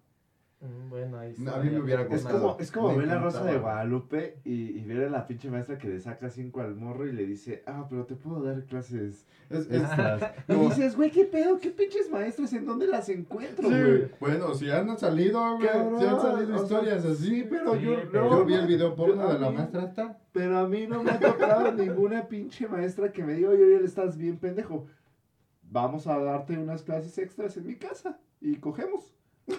[0.61, 2.41] Mm, Bueno, ahí A mí me hubiera Es gustado.
[2.41, 3.59] como, es como Me ver la Rosa de.
[3.59, 7.12] Guadalupe y, y ver a la pinche maestra que le saca cinco al morro y
[7.12, 10.22] le dice, ah, pero te puedo dar clases Es, es- extras.
[10.49, 11.59] y dices, güey, ¿qué pedo?
[11.59, 12.53] ¿Qué pinches maestras?
[12.53, 14.09] ¿En dónde las encuentro, Sí, güey?
[14.20, 15.68] Bueno, si han salido, güey.
[15.68, 17.27] Si han salido o sea, historias así.
[17.29, 18.39] Sí, pero Sí, yo pero- no.
[18.39, 20.18] Yo vi el video porno de la mí- maestra esta.
[20.33, 23.85] Pero a mí no me ha tocado ninguna pinche maestra que me diga, oye, Uriel,
[23.85, 24.87] estás bien pendejo.
[25.75, 29.12] Vamos a darte unas clases extras en mi casa y cogemos.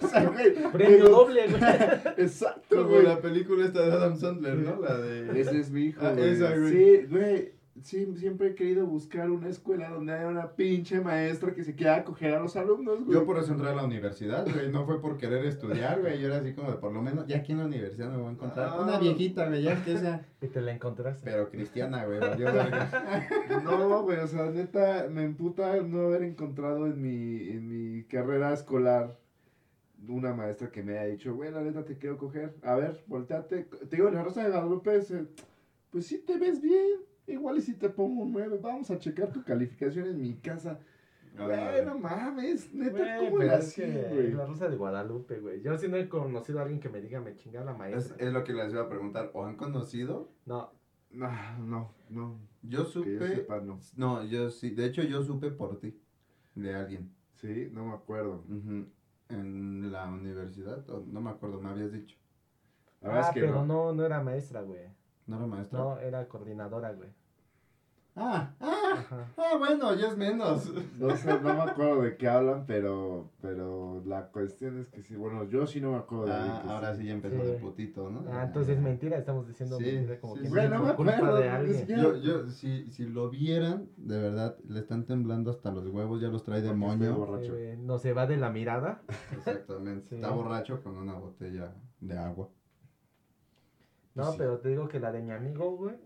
[0.00, 0.54] O sea, güey.
[0.54, 1.62] Premio pero- doble, güey.
[2.16, 3.02] Exacto, Como güey.
[3.04, 4.80] la película esta de Adam Sandler, ¿no?
[4.80, 5.40] La de...
[5.40, 6.30] Ese es mi hijo, Ah, güey.
[6.30, 6.72] esa, güey.
[6.72, 7.52] Sí, güey.
[7.82, 11.96] Sí, siempre he querido buscar una escuela donde haya una pinche maestra que se quiera
[11.96, 13.18] acoger a los alumnos, güey.
[13.18, 14.70] Yo por eso entré a la universidad, güey.
[14.70, 16.20] No fue por querer estudiar, güey.
[16.20, 18.28] Yo era así como de, por lo menos, ya aquí en la universidad me voy
[18.28, 18.80] a encontrar Ah.
[18.80, 20.24] una viejita, güey, ya que sea.
[20.40, 21.22] Y te la encontraste.
[21.28, 22.20] Pero cristiana, güey.
[22.20, 23.60] valió verga.
[23.64, 28.52] No, güey, o sea, neta, me emputa no haber encontrado en mi, en mi carrera
[28.52, 29.18] escolar
[30.06, 32.54] una maestra que me haya dicho, güey, la neta te quiero coger.
[32.62, 33.64] A ver, volteate.
[33.64, 35.12] Te digo, la Rosa de Guadalupe es,
[35.90, 37.00] pues sí te ves bien.
[37.26, 40.78] Igual y si te pongo un 9, vamos a checar tu calificación en mi casa.
[41.36, 44.32] Güey, no mames, neta, Güey, ¿cómo es hacía, que güey?
[44.32, 45.60] la Rosa de Guadalupe, güey.
[45.62, 48.16] Yo sí no he conocido a alguien que me diga me chingaba la Es, maestra.
[48.18, 49.30] es lo que les iba a preguntar.
[49.34, 50.30] ¿O han conocido?
[50.46, 50.70] No,
[51.10, 52.38] No, no, no.
[52.62, 53.14] Yo Que supe...
[53.18, 53.80] yo sepa, no.
[53.96, 54.70] No, yo sí.
[54.70, 55.98] De hecho, yo supe por ti.
[56.54, 57.12] De alguien.
[57.34, 58.44] Sí, no me acuerdo.
[59.28, 60.86] En la universidad.
[60.86, 62.16] no me acuerdo, me habías dicho.
[63.00, 63.66] La ah, es que pero no.
[63.66, 63.92] no.
[63.92, 64.80] no, era maestra, güey.
[65.26, 65.78] ¿No era maestra?
[65.78, 67.08] No, era coordinadora, güey.
[68.16, 69.26] Ah, ah, Ajá.
[69.36, 70.70] ah, bueno, ya es menos.
[71.00, 75.16] No sé, no me acuerdo de qué hablan, pero, pero la cuestión es que sí,
[75.16, 77.46] bueno, yo sí no me acuerdo de Ah, que ahora sí ya empezó Sí.
[77.50, 78.24] de putito, ¿no?
[78.30, 80.52] Ah, entonces es mentira, estamos diciendo Sí, mentira como sí, que sí.
[80.52, 81.78] Güey, no me culpa acuerdo, de ni alguien.
[81.80, 86.20] siquiera- Yo, yo, si, si lo vieran, de verdad, le están temblando hasta los huevos,
[86.20, 87.18] ya los trae de Porque estoy moño.
[87.18, 87.54] borracho.
[87.78, 89.02] No se va de la mirada.
[89.32, 90.04] Exactamente.
[90.10, 90.14] Sí.
[90.16, 92.48] Está borracho con una botella de agua.
[94.14, 94.38] No, Sí.
[94.38, 95.96] pero te digo que la de mi amigo, güey,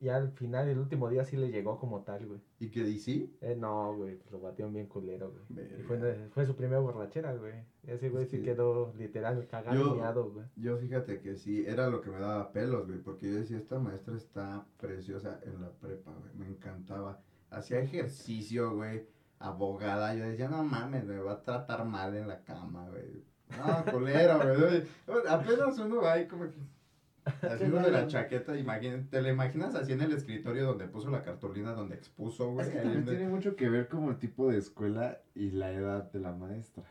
[0.00, 2.40] ya al final, el último día sí le llegó como tal, güey.
[2.58, 3.28] ¿Y qué dice?
[3.42, 5.66] Eh, no, güey, pues lo batió bien culero, güey.
[5.78, 7.52] Y fue, fue su primera borrachera, güey.
[7.86, 10.46] Ese güey Es sí que- quedó literal cagado miado, güey.
[10.56, 13.78] Yo fíjate que sí, era lo que me daba pelos, güey, porque yo decía, esta
[13.78, 17.20] maestra está preciosa en la prepa, güey, me encantaba.
[17.50, 19.04] Hacía ejercicio, güey,
[19.38, 23.22] abogada, yo decía, no mames, me va a tratar mal en la cama, güey.
[23.50, 24.84] No, culero, güey.
[25.28, 26.56] Apenas uno va ahí como que...
[27.42, 31.22] Haciendo de la chaqueta, imagín- te la imaginas así en el escritorio donde puso la
[31.22, 32.66] cartulina, donde expuso, güey.
[32.66, 36.10] Es que también tiene mucho que ver como el tipo de escuela y la edad
[36.12, 36.84] de la maestra.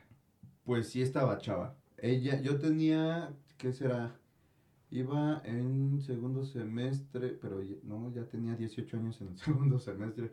[0.64, 1.76] Pues sí estaba chava.
[1.98, 4.16] Ella, yo tenía, ¿qué será?
[4.92, 10.32] Iba en segundo semestre, pero no, ya tenía 18 años en el segundo semestre,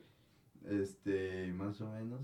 [0.65, 2.21] este, más o menos.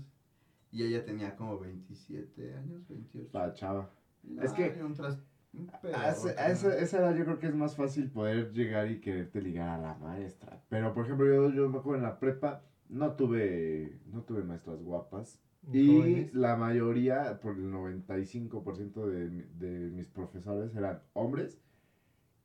[0.71, 3.29] Y ella tenía como 27 años, 28.
[3.33, 3.91] La chava.
[4.23, 5.19] No, es que- y un tras-
[5.53, 8.99] un A, ese- esa, esa edad yo creo que es más fácil poder llegar y
[8.99, 10.61] quererte ligar a la maestra.
[10.69, 14.81] Pero, por ejemplo, yo, yo me acuerdo en la prepa, no tuve, no tuve maestras
[14.81, 15.39] guapas.
[15.71, 16.33] Y Jóvenes.
[16.33, 21.61] la mayoría, por el 95% de, de mis profesores eran hombres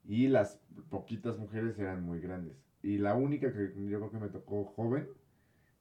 [0.04, 2.64] y las poquitas mujeres eran muy grandes.
[2.82, 5.09] Y la única que yo creo que me tocó joven,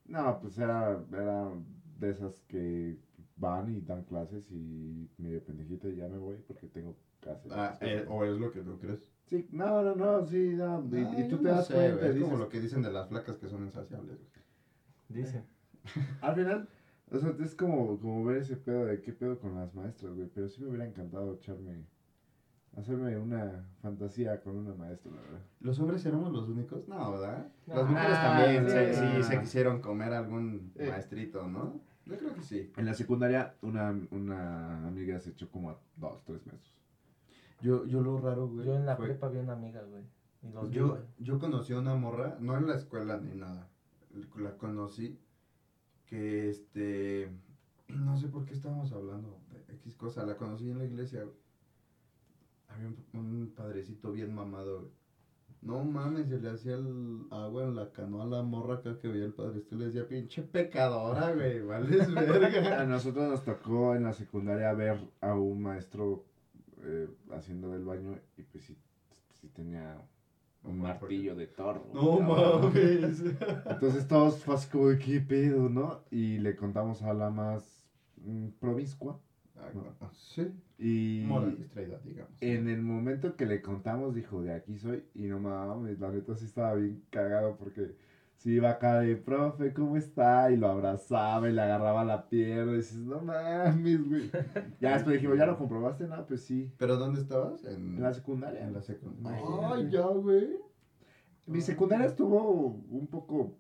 [0.06, 1.52] no, pues era, era
[2.00, 2.98] de esas que
[3.36, 6.96] van y dan clases y medio pendejita y ya me voy porque tengo
[7.52, 9.12] Ah, eh, o es lo que tú crees.
[9.30, 10.88] Sí, no, no, no, sí, no.
[10.92, 12.82] Y, y tú te no das sé, cuenta, güey, Es dices, como lo que dicen
[12.82, 14.18] de las flacas que son insaciables.
[14.18, 15.22] güey.
[15.24, 15.44] Dice.
[16.22, 16.70] Al final,
[17.12, 20.30] o sea, es como, como ver ese pedo de qué pedo con las maestras, güey.
[20.34, 21.86] Pero sí me hubiera encantado echarme,
[22.76, 25.40] hacerme una fantasía con una maestra, la verdad.
[25.62, 26.88] ¿Los hombres éramos los únicos?
[26.88, 27.48] No, ¿verdad?
[27.66, 27.76] No.
[27.76, 29.02] Las mujeres Ah, también se, sí.
[29.18, 30.90] sí se quisieron comer algún Eh.
[30.90, 31.82] maestrito, ¿no?
[32.06, 32.72] Yo creo que sí.
[32.78, 36.77] En la secundaria, una, una amiga se echó como a dos, tres meses.
[37.62, 38.66] Yo, yo lo raro, güey.
[38.66, 40.04] Yo en la fue- prepa vi una amiga, güey.
[40.44, 41.02] Y los vi, Yo, güey.
[41.20, 43.68] yo conocí a una morra, no en la escuela ni nada.
[44.38, 45.20] La conocí
[46.06, 47.30] que este.
[47.90, 50.26] No sé por qué estábamos hablando de X cosa.
[50.26, 51.24] La conocí en la iglesia.
[51.24, 51.36] güey.
[52.70, 54.92] Había un, un padrecito bien mamado, güey.
[55.62, 59.08] No mames, se le hacía el agua en la canoa a la morra acá que
[59.08, 62.86] veía el padrecito y le decía, pinche pecadora, güey, vales A verga.
[62.86, 66.26] nosotros nos tocó en la secundaria ver a un maestro
[66.88, 68.78] eh, haciendo del baño y pues sí,
[69.42, 70.02] sí tenía
[70.64, 71.86] un martillo de Thor.
[71.94, 73.22] No mames.
[73.70, 76.04] Entonces todos fue así como de qué pedo, ¿no?
[76.12, 77.86] Y le contamos a la más
[78.26, 79.20] mm, promiscua.
[79.56, 82.32] Ah, bueno, Sí, Y moral distraída, digamos.
[82.42, 85.04] en el momento que le contamos dijo, de aquí soy.
[85.16, 87.96] Y no mames, la neta sí estaba bien cagado porque
[88.38, 90.50] sí iba acá de, profe, ¿cómo está?
[90.52, 92.74] Y lo abrazaba y le agarraba la pierna.
[92.74, 94.32] Y dices, no mames, güey.
[94.80, 96.08] Ya después dijimos, ¿ya lo comprobaste?
[96.08, 96.72] No, pues sí.
[96.78, 97.64] ¿Pero dónde estabas?
[97.66, 98.66] En, En la secundaria.
[98.66, 99.42] En la secundaria.
[99.72, 100.50] Ay, ya, güey.
[101.48, 103.56] Mi secundaria estuvo un poco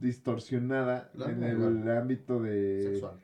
[0.00, 1.88] distorsionada La en el igual.
[1.98, 2.82] ámbito de...
[2.82, 3.14] Sexual.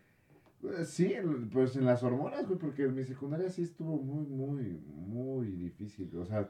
[0.62, 1.14] Eh, Sí,
[1.52, 6.14] pues en las hormonas, güey, porque en mi secundaria sí estuvo muy, muy, muy difícil.
[6.18, 6.48] O sea,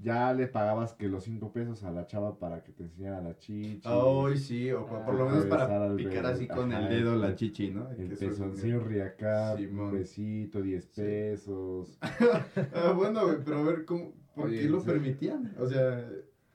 [0.00, 3.36] ya le pagabas que los cinco pesos a la chava para que te enseñara la
[3.38, 3.80] chichi.
[3.84, 6.28] Ay, sí, o por, por lo Ah, menos para al picar bebé.
[6.28, 7.90] así con Ajá, el dedo el- la chichi, ¿no?
[7.90, 11.02] El es pezoncillo riacá, un besito, 10 Sí.
[11.02, 11.98] pesos.
[12.74, 14.86] Ah, bueno, güey, pero a ver, ¿cómo, ¿por Oye, qué lo sí.
[14.86, 15.52] permitían?
[15.58, 16.08] O sea,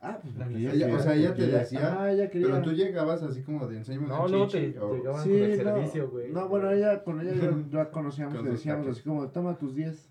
[0.05, 2.47] Ah, pues porque ella o sea, ella te decía, Ah, ella quería.
[2.47, 5.29] pero tú llegabas así como de enséñame una No, luego te, te o- llevaban Sí,
[5.31, 6.31] con el no, servicio, güey.
[6.33, 7.31] no, bueno, ella, con ella
[7.71, 10.09] ya, ya conocíamos, Con le decíamos así como, toma tus 10.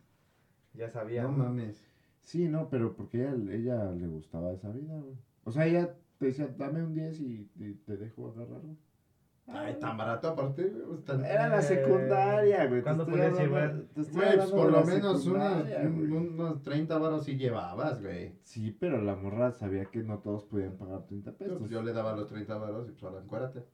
[0.72, 1.24] Ya sabía.
[1.24, 1.85] No mames.
[2.23, 5.14] Sí, no, pero porque ella, ella le gustaba esa vida, güey.
[5.45, 8.77] O sea, ella te decía, dame un 10 y, y te dejo agarrarlo.
[9.49, 10.87] Ay, tan barato aparte, güey.
[10.87, 12.81] pues, tan- Era la secundaria, güey.
[12.81, 13.83] ¿cuándo podías hablando- llevar?
[13.93, 18.37] te estoy Güey, pues por lo menos unos, un- unos 30 varos sí llevabas, güey.
[18.45, 21.59] Sí, pero la morra sabía que no todos podían pagar 30 Pero, pesos.
[21.59, 23.64] pues, yo le daba los 30 varos y pues ahora encuérate.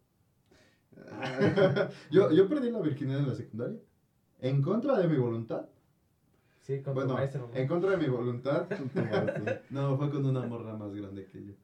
[2.10, 3.78] yo, yo perdí la virginidad en la secundaria.
[4.40, 5.66] En contra de mi voluntad.
[6.68, 7.50] Sí, con bueno, tu maestro.
[7.54, 8.66] en contra de mi voluntad.
[8.92, 11.54] Pero No, fue con una morra más grande que yo.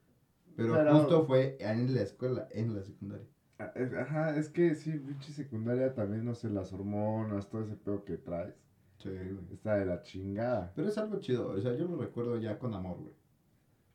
[0.55, 3.27] Pero, Pero- justo fue en la escuela, en la secundaria.
[3.59, 8.03] Ah, Ajá, es que sí, pinche secundaria también, no sé, las hormonas, todo ese pedo
[8.03, 8.55] que traes.
[8.97, 9.53] Sí, güey.
[9.53, 10.73] Está de la chingada.
[10.75, 13.13] Pero es algo chido, o sea, yo lo recuerdo ya con amor, güey.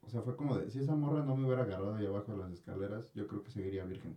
[0.03, 2.39] O sea, fue como de, si esa morra no me hubiera agarrado ahí abajo de
[2.39, 4.17] las escaleras, yo creo que seguiría virgen.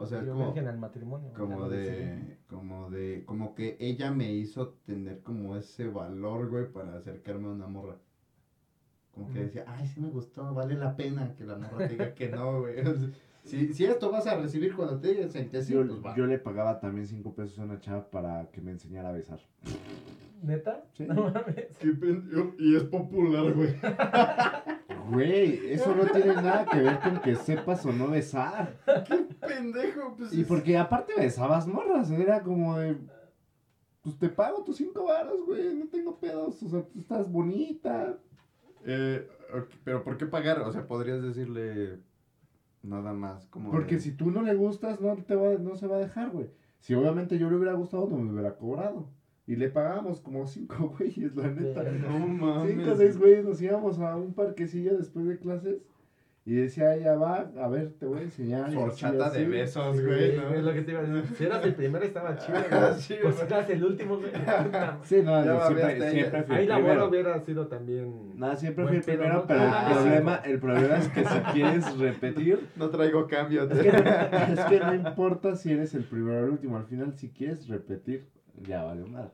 [0.00, 1.30] O sea, Yo como, al matrimonio.
[1.34, 6.96] como de, como de, como que ella me hizo tener como ese valor, güey, para
[6.96, 7.96] acercarme a una morra.
[9.12, 12.30] Como que decía, ay, sí me gustó, vale la pena que la morra diga que
[12.30, 12.80] no, güey.
[12.80, 13.10] O sea,
[13.44, 16.16] si, si esto vas a recibir cuando te digan que sí, yo, pues va.
[16.16, 19.40] yo le pagaba también 5 pesos a una chava para que me enseñara a besar.
[20.42, 20.82] ¿Neta?
[20.94, 21.04] Sí.
[21.08, 21.76] No mames.
[21.78, 21.94] Qué
[22.58, 23.74] y es popular, güey.
[25.10, 28.76] Güey, eso no tiene nada que ver con que sepas o no besar.
[29.40, 30.32] Pendejo, pues.
[30.32, 32.96] Y es- porque aparte besabas morras, era como de.
[34.02, 38.16] Pues te pago tus cinco varos, güey, no tengo pedos, o sea, tú estás bonita.
[38.86, 39.28] Eh,
[39.84, 40.60] pero ¿por qué pagar?
[40.60, 41.98] O sea, podrías decirle
[42.82, 45.86] nada más como Porque de- si tú no le gustas, no, te va, no se
[45.86, 46.50] va a dejar, güey.
[46.78, 49.10] Si obviamente yo le hubiera gustado, no me hubiera cobrado.
[49.50, 51.82] Y le pagamos como cinco güeyes, la neta.
[51.82, 52.70] No mames.
[52.70, 55.78] Cinco o seis güeyes nos íbamos a un parquecillo después de clases
[56.46, 58.72] Y decía ella, va, a ver, te voy a enseñar.
[58.76, 60.36] Horchata de besos, Sí, güey.
[60.56, 61.36] Es lo que te iba a decir.
[61.36, 62.94] Si eras el primero estaba chido, güey.
[63.00, 64.30] Sí, Pues si eras el último, güey.
[65.02, 67.08] Sí, no, Ya yo siempre, siempre fui Ahí el la primero.
[67.08, 68.38] hubiera sido también.
[68.38, 69.46] No, siempre fui el primero, ¿no?
[69.48, 70.02] pero Ah, el sí.
[70.04, 73.64] problema, el problema es que si quieres repetir, No traigo cambio.
[73.64, 73.98] es que, no,
[74.54, 77.66] es que no importa si eres el primero o el último, al final si quieres
[77.68, 78.28] repetir,
[78.62, 79.30] ya vale madre.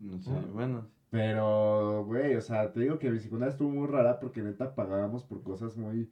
[0.00, 0.86] No sé, bueno.
[1.10, 5.22] Pero, güey, o sea, te digo que mi secundaria estuvo muy rara porque neta pagábamos
[5.22, 6.10] por cosas muy...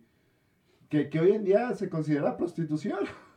[0.88, 3.00] Que, que hoy en día se considera prostitución.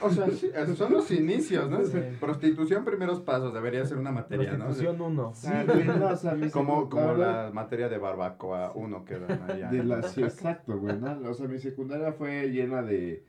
[0.00, 1.84] O sea, sí, esos son los inicios, ¿no?
[1.84, 1.98] Sí.
[2.20, 4.66] Prostitución, primeros pasos, debería ser una materia, ¿no?
[4.66, 5.32] Prostitución 1.
[5.34, 9.48] Sí, güey, no, o sea, mi Como, como la materia de barbacoa uno que dan
[9.48, 9.70] allá.
[9.70, 11.28] De la, sí, exacto, güey, ¿no?
[11.28, 13.24] O sea, mi secundaria fue llena de,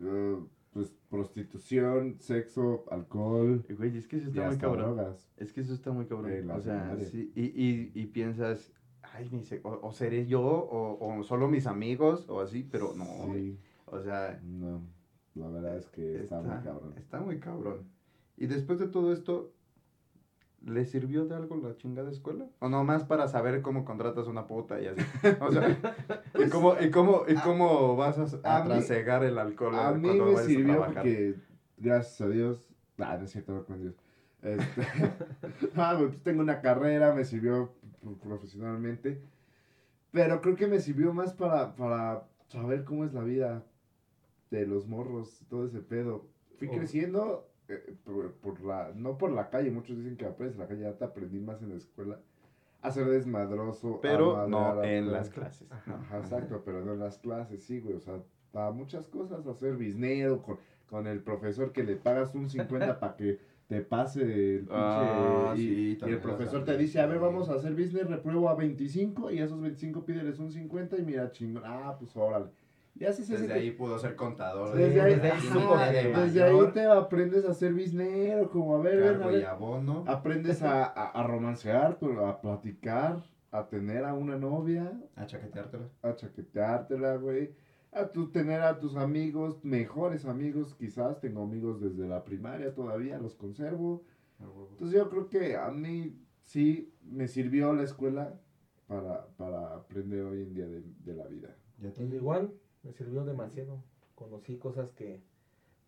[0.00, 0.36] eh,
[0.72, 4.96] pues, prostitución, sexo, alcohol Güey, es que eso está muy cabrón.
[4.96, 5.28] drogas.
[5.36, 6.46] Es que eso está muy cabrón.
[6.46, 11.18] La o sea, sí, y, y, y piensas, ay, sé, o, o seré yo, o,
[11.18, 13.34] o solo mis amigos, o así, pero no.
[13.34, 14.82] Sí, O sea, no,
[15.34, 16.94] la verdad es que está, muy cabrón.
[16.96, 17.88] Está muy cabrón.
[18.36, 19.52] Y después de todo esto,
[20.64, 22.46] ¿le sirvió de algo la chingada escuela?
[22.60, 25.00] ¿O nomás para saber cómo contratas una puta y así?
[25.40, 25.68] O sea,
[26.38, 30.02] ¿y cómo, y cómo, y cómo vas a, a, a trasegar el alcohol A mí
[30.08, 30.94] cuando me vayas a sirvió trabajar?
[30.94, 31.34] porque,
[31.78, 33.94] gracias a Dios, ah, no es cierto, no con Dios.
[34.42, 34.82] Este,
[35.76, 37.72] ah, pues tengo una carrera, me sirvió
[38.22, 39.20] profesionalmente,
[40.12, 43.64] pero creo que me sirvió más para, para saber cómo es la vida
[44.50, 46.26] de los morros, todo ese pedo.
[46.58, 46.72] Fui Oh.
[46.72, 50.68] creciendo eh, por, por la, no por la calle, muchos dicen que aprendes en la
[50.68, 52.18] calle, ya te aprendí más en la escuela,
[52.82, 54.00] a ser desmadroso.
[54.02, 55.70] Pero no a en las clases.
[55.70, 58.20] Ajá, Ajá, exacto, pero no en las clases, sí, güey, o sea,
[58.52, 60.58] para muchas cosas, hacer bisnero con,
[60.88, 64.72] con el profesor que le pagas un 50 para que te pase el pinche...
[64.72, 68.48] Ah, y, sí, y el profesor te dice, a ver, vamos a hacer business, repruebo
[68.48, 72.46] a 25 y a esos 25 pídeles un 50 y mira, chingón, ah, pues órale.
[73.08, 74.76] Desde te- ahí pudo ser contador.
[74.76, 78.80] Desde de- ahí, desde ahí que- desde ahí te aprendes a hacer bisnero, como a
[78.80, 80.04] ver, ven, a ver, abono.
[80.06, 83.22] aprendes a, a, a romancear, pero a platicar,
[83.52, 85.88] a tener a una novia, A chaqueteártela.
[86.02, 87.52] a chaqueteártela, güey.
[87.92, 91.20] A tu, tener a tus amigos, mejores amigos, quizás.
[91.20, 94.04] Tengo amigos desde la primaria todavía, los conservo.
[94.70, 98.38] Entonces yo creo que a mí sí me sirvió la escuela
[98.86, 101.48] para, para aprender hoy en día de, de la vida.
[101.78, 102.52] Ya Pues igual,
[102.82, 103.82] me sirvió demasiado.
[104.14, 105.22] Conocí cosas que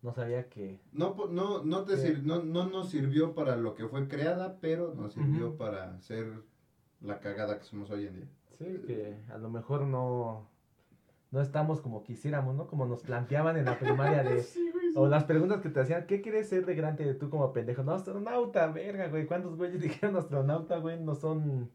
[0.01, 0.79] no sabía que.
[0.91, 2.07] No, no, no, te Sí.
[2.07, 6.27] sir- no, no nos sirvió para lo que fue creada, pero nos sirvió para ser
[7.01, 8.27] la cagada que somos hoy en día.
[8.57, 10.49] Sí, que a lo mejor no.
[11.31, 12.67] No estamos como quisiéramos, ¿no?
[12.67, 14.43] Como nos planteaban en la primaria de.
[14.95, 17.81] O las preguntas que te hacían, ¿qué quieres ser de grande tú como pendejo?
[17.81, 19.25] No, astronauta, verga, güey.
[19.25, 20.99] ¿Cuántos güeyes dijeron astronauta, güey?
[21.01, 21.71] No son.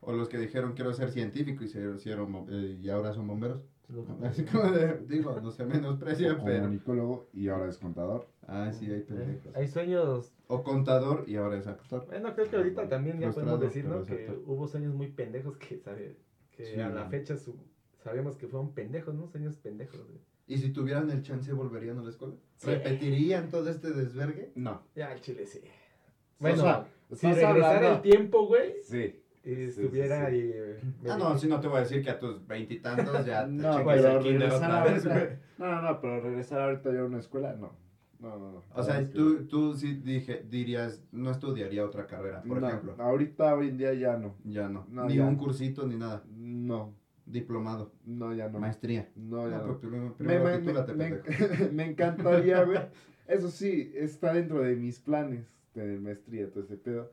[0.00, 3.60] O los que dijeron quiero ser científico y se hicieron eh, y ahora son bomberos.
[4.22, 6.62] Así como de, digo, no se menosprecia, O pero.
[6.62, 8.28] comunicólogo y ahora es contador.
[8.46, 9.04] Ah, sí, hay ¿eh?
[9.08, 9.54] pendejos.
[9.56, 10.32] Hay sueños.
[10.48, 12.06] O contador y ahora es actor.
[12.06, 14.04] Bueno, creo que ahorita también ya Frustrado, podemos decir, ¿no?
[14.04, 14.42] Que actor.
[14.46, 16.16] hubo sueños muy pendejos que, sabe,
[16.52, 17.56] que Sí, a la fecha su-
[18.02, 19.26] sabemos que fueron pendejos, ¿no?
[19.28, 20.20] Sueños pendejos, güey.
[20.46, 22.34] ¿Y si tuvieran el chance volverían a la escuela?
[22.56, 22.66] Sí.
[22.70, 24.50] ¿Repetirían todo este desvergue?
[24.56, 24.82] No.
[24.96, 25.60] Ya, al chile sí.
[25.60, 29.19] O Bueno, sea, si regresara hablando- el tiempo, güey, Sí.
[29.44, 30.34] Y sí, estuviera sí.
[30.34, 30.50] ahí.
[30.54, 33.50] eh, Ah, no, si no te voy a decir que a tus veintitantos ya te
[33.52, 35.38] No, pero el kinder otra vez, ahorita- güey.
[35.58, 37.72] No, no, no, pero regresar ahorita yo a una escuela, no.
[38.18, 38.64] No, no, no.
[38.74, 42.94] O sea, tú, tú sí dije, dirías, no estudiaría otra carrera, por No, ejemplo.
[42.98, 44.34] Ahorita, hoy en día ya no.
[44.44, 44.86] Ya no.
[44.90, 45.24] No, ni ya.
[45.24, 46.22] un cursito ni nada.
[46.28, 47.92] No, Diplomado.
[48.04, 48.58] no, ya no.
[48.58, 49.08] Maestría.
[49.16, 49.78] No, ya No, no.
[49.78, 52.78] pero primero, Me, primero me- me encantaría, güey.
[53.26, 57.10] Eso sí, está dentro de mis planes tener maestría, todo ese pedo.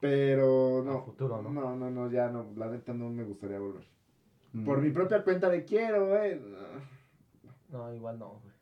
[0.00, 1.02] Pero A no.
[1.04, 1.50] futuro, ¿no?
[1.50, 2.52] No, no, no, ya no.
[2.56, 3.84] La neta no me gustaría volver.
[4.52, 4.64] Mm.
[4.64, 6.40] Por mi propia cuenta de quiero, güey.
[7.70, 8.54] No, igual no, güey.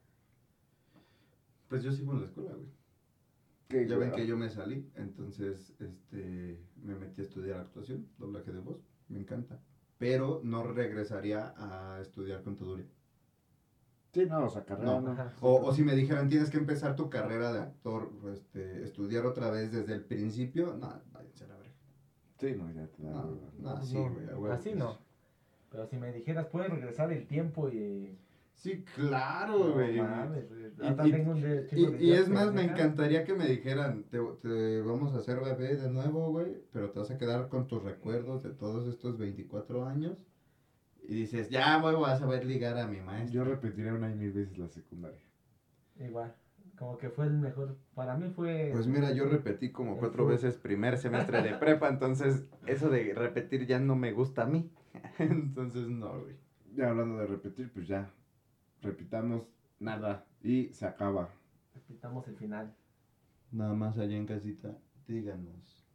[1.69, 2.67] Pues yo sigo en la escuela, güey.
[3.69, 8.53] Qué Ya ven que yo me salí, entonces este, me metí a estudiar actuación, doblaje
[8.53, 8.79] de voz,
[9.09, 9.59] me encanta.
[9.99, 12.87] Pero no regresaría a estudiar contaduría.
[14.13, 15.01] Sí, no, o sea, carrera No.
[15.01, 15.11] no.
[15.13, 15.33] Ajá.
[15.41, 19.51] O, o si me dijeran, tienes que empezar tu carrera de actor, este, estudiar otra
[19.51, 21.75] vez desde el principio, no, váyanse a la verga.
[22.39, 23.11] Sí, no, ya te da.
[23.11, 24.77] No, no, No, sí, no, güey, a huevo, así pues.
[24.77, 24.99] no.
[25.71, 28.17] Pero si me dijeras, puedes regresar el tiempo y.
[28.55, 29.97] Sí, claro, No güey.
[29.97, 35.77] Y- ideas es más, me encantaría que me dijeran, te, te vamos a hacer bebé
[35.77, 39.85] de nuevo, güey, pero te vas a quedar con tus recuerdos de todos estos 24
[39.85, 40.17] años.
[41.09, 43.35] Y dices, ya, güey, voy a saber ligar a mi maestro.
[43.35, 45.21] Yo repetiría una y mil veces la secundaria.
[46.01, 46.35] Igual.
[46.79, 47.77] Como que fue el mejor.
[47.95, 48.71] Para mí fue.
[48.73, 50.33] Pues mira, yo repetí como cuatro fútbol.
[50.33, 54.71] veces primer semestre de prepa, entonces eso de repetir ya no me gusta a mí.
[55.19, 56.37] entonces no, güey.
[56.75, 58.11] ya hablando de repetir, pues ya.
[58.83, 59.47] Repitamos
[59.81, 61.31] nada y se acaba.
[61.75, 62.75] Repitamos el final.
[63.53, 65.87] Nada más allá en casita, díganos.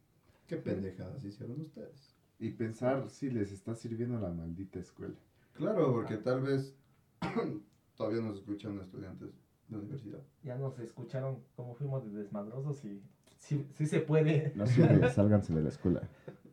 [0.48, 2.16] ¿Qué pendejadas hicieron ustedes?
[2.40, 5.14] Y pensar si les está sirviendo la maldita escuela.
[5.52, 6.76] Claro, porque tal vez
[7.96, 10.20] todavía nos escuchan estudiantes de universidad.
[10.42, 13.02] Ya nos escucharon cómo fuimos de desmadrosos y
[13.38, 14.52] sí, sí se puede.
[14.54, 16.02] No sirve, sálganse de la escuela.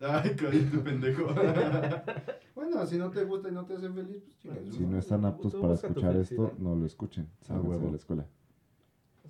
[0.01, 1.25] Ay, cállate, pendejo.
[2.55, 4.75] bueno, si no te gusta y no te hace feliz, pues chingas.
[4.75, 7.29] Si no están aptos para escuchar esto, no lo escuchen.
[7.41, 7.85] Sálganse huevo.
[7.85, 8.25] de la escuela.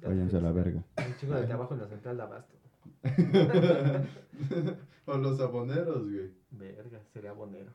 [0.02, 0.84] Váyanse a la verga.
[0.98, 2.56] Un chingo de trabajo en la central de abasto.
[5.06, 6.32] o los aboneros, güey.
[6.52, 7.72] Verga, sería bonero.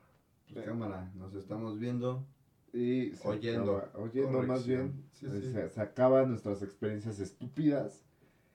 [0.52, 2.26] Pues, cámara, nos estamos viendo.
[2.74, 3.76] Y se Oyendo.
[3.76, 5.04] acaba- oyendo más bien.
[5.12, 5.52] Sí, eh, sí.
[5.52, 8.04] Se, se acaban nuestras experiencias estúpidas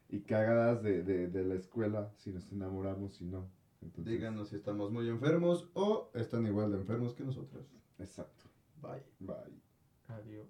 [0.09, 3.49] y cagadas de, de, de la escuela si nos enamoramos y no.
[3.81, 7.65] Entonces, Díganos si estamos muy enfermos o están igual de enfermos que nosotros.
[7.97, 8.43] Exacto.
[8.81, 9.03] Bye.
[9.19, 9.61] Bye.
[10.09, 10.47] Adiós.